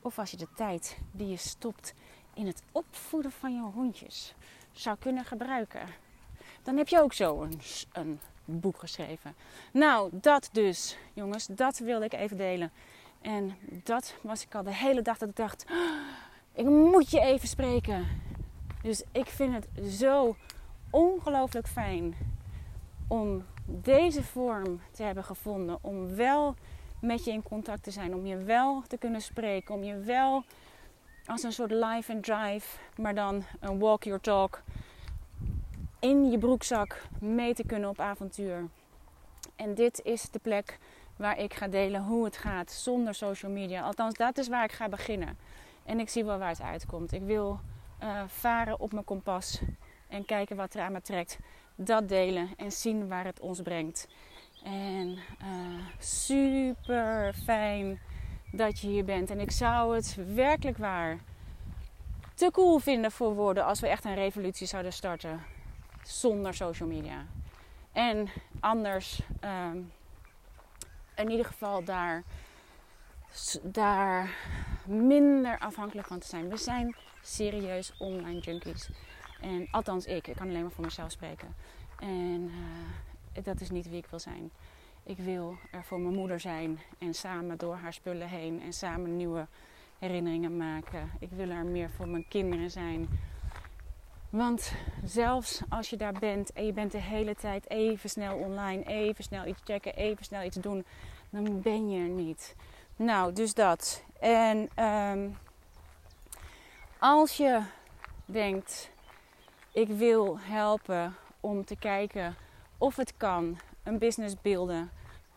Of 0.00 0.18
als 0.18 0.30
je 0.30 0.36
de 0.36 0.48
tijd 0.54 0.98
die 1.12 1.28
je 1.28 1.36
stopt 1.36 1.94
in 2.34 2.46
het 2.46 2.62
opvoeden 2.72 3.32
van 3.32 3.54
je 3.54 3.60
hondjes 3.60 4.34
zou 4.72 4.96
kunnen 4.98 5.24
gebruiken. 5.24 5.86
Dan 6.62 6.76
heb 6.76 6.88
je 6.88 7.00
ook 7.00 7.12
zo 7.12 7.48
een, 7.92 8.20
boek 8.44 8.78
geschreven. 8.78 9.34
Nou, 9.72 10.08
dat 10.12 10.48
dus, 10.52 10.96
jongens, 11.12 11.46
dat 11.46 11.78
wilde 11.78 12.04
ik 12.04 12.12
even 12.12 12.36
delen. 12.36 12.72
En 13.20 13.56
dat 13.84 14.14
was 14.20 14.42
ik 14.42 14.54
al 14.54 14.62
de 14.62 14.74
hele 14.74 15.02
dag 15.02 15.18
dat 15.18 15.28
ik 15.28 15.36
dacht: 15.36 15.64
oh, 15.70 16.00
ik 16.52 16.64
moet 16.64 17.10
je 17.10 17.20
even 17.20 17.48
spreken. 17.48 18.06
Dus 18.82 19.02
ik 19.12 19.26
vind 19.26 19.54
het 19.54 19.92
zo 19.92 20.36
ongelooflijk 20.90 21.68
fijn 21.68 22.14
om 23.10 23.44
deze 23.64 24.22
vorm 24.22 24.80
te 24.90 25.02
hebben 25.02 25.24
gevonden. 25.24 25.78
Om 25.80 26.14
wel 26.14 26.54
met 27.00 27.24
je 27.24 27.32
in 27.32 27.42
contact 27.42 27.82
te 27.82 27.90
zijn. 27.90 28.14
Om 28.14 28.26
je 28.26 28.36
wel 28.36 28.82
te 28.86 28.96
kunnen 28.96 29.20
spreken. 29.20 29.74
Om 29.74 29.82
je 29.82 29.98
wel 29.98 30.44
als 31.26 31.42
een 31.42 31.52
soort 31.52 31.70
live 31.70 32.12
and 32.12 32.24
drive, 32.24 32.78
maar 32.96 33.14
dan 33.14 33.44
een 33.60 33.78
walk 33.78 34.04
your 34.04 34.20
talk 34.20 34.62
in 35.98 36.30
je 36.30 36.38
broekzak 36.38 37.02
mee 37.20 37.54
te 37.54 37.66
kunnen 37.66 37.88
op 37.88 38.00
avontuur. 38.00 38.68
En 39.56 39.74
dit 39.74 40.00
is 40.04 40.30
de 40.30 40.38
plek 40.38 40.78
waar 41.16 41.38
ik 41.38 41.54
ga 41.54 41.68
delen 41.68 42.02
hoe 42.02 42.24
het 42.24 42.36
gaat 42.36 42.70
zonder 42.70 43.14
social 43.14 43.52
media. 43.52 43.82
Althans, 43.82 44.14
dat 44.14 44.38
is 44.38 44.48
waar 44.48 44.64
ik 44.64 44.72
ga 44.72 44.88
beginnen. 44.88 45.38
En 45.84 46.00
ik 46.00 46.08
zie 46.08 46.24
wel 46.24 46.38
waar 46.38 46.48
het 46.48 46.62
uitkomt. 46.62 47.12
Ik 47.12 47.22
wil 47.22 47.60
uh, 48.02 48.22
varen 48.26 48.80
op 48.80 48.92
mijn 48.92 49.04
kompas 49.04 49.60
en 50.08 50.24
kijken 50.24 50.56
wat 50.56 50.74
er 50.74 50.82
aan 50.82 50.92
me 50.92 51.00
trekt 51.00 51.38
dat 51.84 52.08
delen 52.08 52.48
en 52.56 52.72
zien 52.72 53.08
waar 53.08 53.24
het 53.24 53.40
ons 53.40 53.62
brengt. 53.62 54.08
En 54.64 55.08
uh, 55.08 55.84
super 55.98 57.34
fijn 57.44 58.00
dat 58.52 58.80
je 58.80 58.88
hier 58.88 59.04
bent. 59.04 59.30
En 59.30 59.40
ik 59.40 59.50
zou 59.50 59.94
het 59.94 60.16
werkelijk 60.34 60.78
waar 60.78 61.18
te 62.34 62.50
cool 62.50 62.78
vinden 62.78 63.12
voor 63.12 63.34
woorden 63.34 63.64
als 63.64 63.80
we 63.80 63.88
echt 63.88 64.04
een 64.04 64.14
revolutie 64.14 64.66
zouden 64.66 64.92
starten 64.92 65.40
zonder 66.02 66.54
social 66.54 66.88
media. 66.88 67.26
En 67.92 68.28
anders, 68.60 69.20
ehm, 69.40 69.78
in 71.16 71.30
ieder 71.30 71.46
geval 71.46 71.84
daar, 71.84 72.22
daar 73.62 74.30
minder 74.86 75.58
afhankelijk 75.58 76.06
van 76.06 76.18
te 76.18 76.26
zijn. 76.26 76.48
We 76.48 76.56
zijn 76.56 76.96
serieus 77.22 77.92
online 77.98 78.38
junkies. 78.38 78.88
En 79.40 79.68
althans 79.70 80.06
ik, 80.06 80.26
ik 80.26 80.36
kan 80.36 80.48
alleen 80.48 80.62
maar 80.62 80.70
voor 80.70 80.84
mezelf 80.84 81.10
spreken. 81.10 81.54
En 81.98 82.50
uh, 83.34 83.44
dat 83.44 83.60
is 83.60 83.70
niet 83.70 83.88
wie 83.88 83.98
ik 83.98 84.06
wil 84.06 84.18
zijn. 84.18 84.50
Ik 85.02 85.16
wil 85.16 85.56
er 85.70 85.84
voor 85.84 86.00
mijn 86.00 86.14
moeder 86.14 86.40
zijn 86.40 86.80
en 86.98 87.14
samen 87.14 87.58
door 87.58 87.74
haar 87.74 87.92
spullen 87.92 88.28
heen 88.28 88.62
en 88.62 88.72
samen 88.72 89.16
nieuwe 89.16 89.46
herinneringen 89.98 90.56
maken. 90.56 91.10
Ik 91.18 91.30
wil 91.30 91.50
er 91.50 91.64
meer 91.64 91.90
voor 91.90 92.08
mijn 92.08 92.28
kinderen 92.28 92.70
zijn. 92.70 93.08
Want 94.30 94.72
zelfs 95.04 95.60
als 95.68 95.90
je 95.90 95.96
daar 95.96 96.12
bent 96.12 96.52
en 96.52 96.66
je 96.66 96.72
bent 96.72 96.92
de 96.92 97.00
hele 97.00 97.34
tijd 97.34 97.70
even 97.70 98.10
snel 98.10 98.36
online, 98.36 98.84
even 98.84 99.24
snel 99.24 99.46
iets 99.46 99.60
checken, 99.64 99.94
even 99.94 100.24
snel 100.24 100.42
iets 100.42 100.56
doen, 100.56 100.84
dan 101.30 101.60
ben 101.60 101.90
je 101.90 102.02
er 102.02 102.08
niet. 102.08 102.56
Nou, 102.96 103.32
dus 103.32 103.54
dat. 103.54 104.04
En 104.20 104.84
um, 104.84 105.36
als 106.98 107.36
je 107.36 107.62
denkt, 108.24 108.90
ik 109.72 109.88
wil 109.88 110.38
helpen 110.40 111.14
om 111.40 111.64
te 111.64 111.76
kijken 111.76 112.36
of 112.78 112.96
het 112.96 113.14
kan, 113.16 113.58
een 113.82 113.98
business 113.98 114.40
beelden 114.42 114.90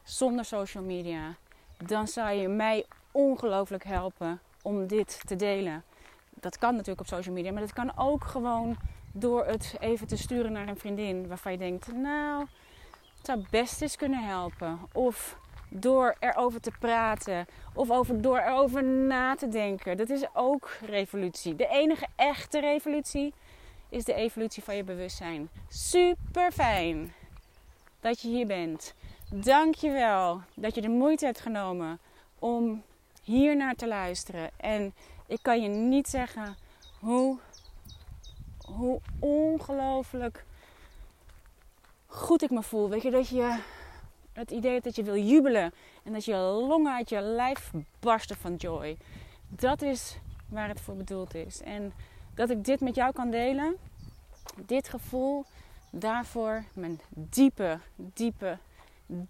zonder 0.04 0.46
social 0.46 0.84
media, 0.84 1.36
dan 1.78 2.08
zou 2.08 2.32
je 2.32 2.48
mij 2.48 2.86
ongelooflijk 3.12 3.84
helpen 3.84 4.40
om 4.62 4.88
dit 4.88 5.22
te 5.28 5.36
delen. 5.36 5.84
Dat 6.30 6.58
kan 6.58 6.72
natuurlijk 6.72 7.00
op 7.00 7.08
social 7.08 7.36
media, 7.36 7.52
maar 7.52 7.62
dat 7.62 7.74
kan 7.74 7.98
ook 7.98 8.24
gewoon 8.24 8.78
door 9.12 9.46
het 9.46 9.76
even 9.80 10.08
te 10.08 10.18
sturen 10.18 10.52
naar 10.52 10.68
een 10.68 10.78
vriendin 10.78 11.28
waarvan 11.28 11.52
je 11.52 11.58
denkt, 11.58 11.94
nou, 11.94 12.46
het 13.18 13.26
zou 13.26 13.46
best 13.50 13.82
eens 13.82 13.96
kunnen 13.96 14.24
helpen. 14.24 14.80
Of 14.94 15.38
door 15.70 16.16
erover 16.20 16.62
te 16.62 16.72
praten. 16.80 17.46
Of 17.74 17.92
over, 17.92 18.22
door 18.22 18.38
erover 18.38 18.84
na 18.84 19.36
te 19.36 19.48
denken. 19.48 19.98
Dat 19.98 20.10
is 20.10 20.26
ook 20.34 20.70
revolutie. 20.86 21.56
De 21.56 21.68
enige 21.68 22.08
echte 22.16 22.60
revolutie 22.60 23.34
is 23.94 24.04
de 24.04 24.14
evolutie 24.14 24.64
van 24.64 24.76
je 24.76 24.84
bewustzijn. 24.84 25.50
Super 25.70 26.52
fijn 26.52 27.14
dat 28.00 28.22
je 28.22 28.28
hier 28.28 28.48
bent. 28.48 28.94
Dank 29.30 29.76
je 29.76 29.92
wel 29.92 30.42
dat 30.56 30.76
je 30.76 30.82
de 30.82 30.90
moeite 30.90 31.26
hebt 31.26 31.40
genomen 31.40 32.00
om 32.40 32.84
hier 33.24 33.56
naar 33.56 33.76
te 33.76 33.88
luisteren. 33.88 34.50
En 34.58 34.94
ik 35.28 35.40
kan 35.42 35.62
je 35.62 35.68
niet 35.68 36.08
zeggen 36.08 36.56
hoe, 37.00 37.38
hoe 38.66 39.00
ongelooflijk 39.20 40.46
goed 42.06 42.42
ik 42.42 42.50
me 42.50 42.64
voel. 42.64 42.90
Weet 42.90 43.02
je, 43.02 43.12
dat 43.12 43.28
je 43.28 43.60
het 44.34 44.52
idee 44.52 44.82
dat 44.82 44.96
je 44.96 45.04
wil 45.04 45.18
jubelen 45.18 45.74
en 46.04 46.14
dat 46.14 46.26
je 46.26 46.36
longen 46.36 46.94
uit 46.94 47.10
je 47.10 47.22
lijf 47.22 47.72
barsten 48.00 48.36
van 48.36 48.56
joy. 48.56 48.98
Dat 49.50 49.82
is 49.82 50.18
waar 50.50 50.68
het 50.68 50.82
voor 50.82 50.96
bedoeld 50.96 51.36
is. 51.36 51.62
En 51.62 51.94
dat 52.36 52.50
ik 52.50 52.66
dit 52.66 52.80
met 52.80 52.96
jou 52.96 53.14
kan 53.14 53.30
delen, 53.30 53.76
dit 54.66 54.90
gevoel, 54.90 55.46
daarvoor 55.90 56.64
mijn 56.74 57.00
diepe, 57.10 57.80
diepe, 57.96 58.58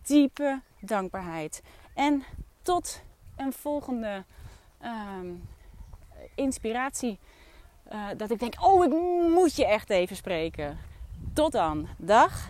diepe 0.04 0.62
dankbaarheid. 0.80 1.62
En 1.94 2.24
tot 2.62 3.02
een 3.36 3.54
volgende 3.54 4.24
ehm, 4.80 5.28
inspiratie. 6.36 7.20
Uh, 7.92 8.08
dat 8.18 8.32
ik 8.32 8.40
denk, 8.40 8.54
oh, 8.64 8.86
ik 8.86 8.92
moet 9.30 9.56
je 9.56 9.66
echt 9.66 9.90
even 9.90 10.16
spreken. 10.16 10.78
Tot 11.34 11.52
dan. 11.52 11.88
Dag. 11.98 12.50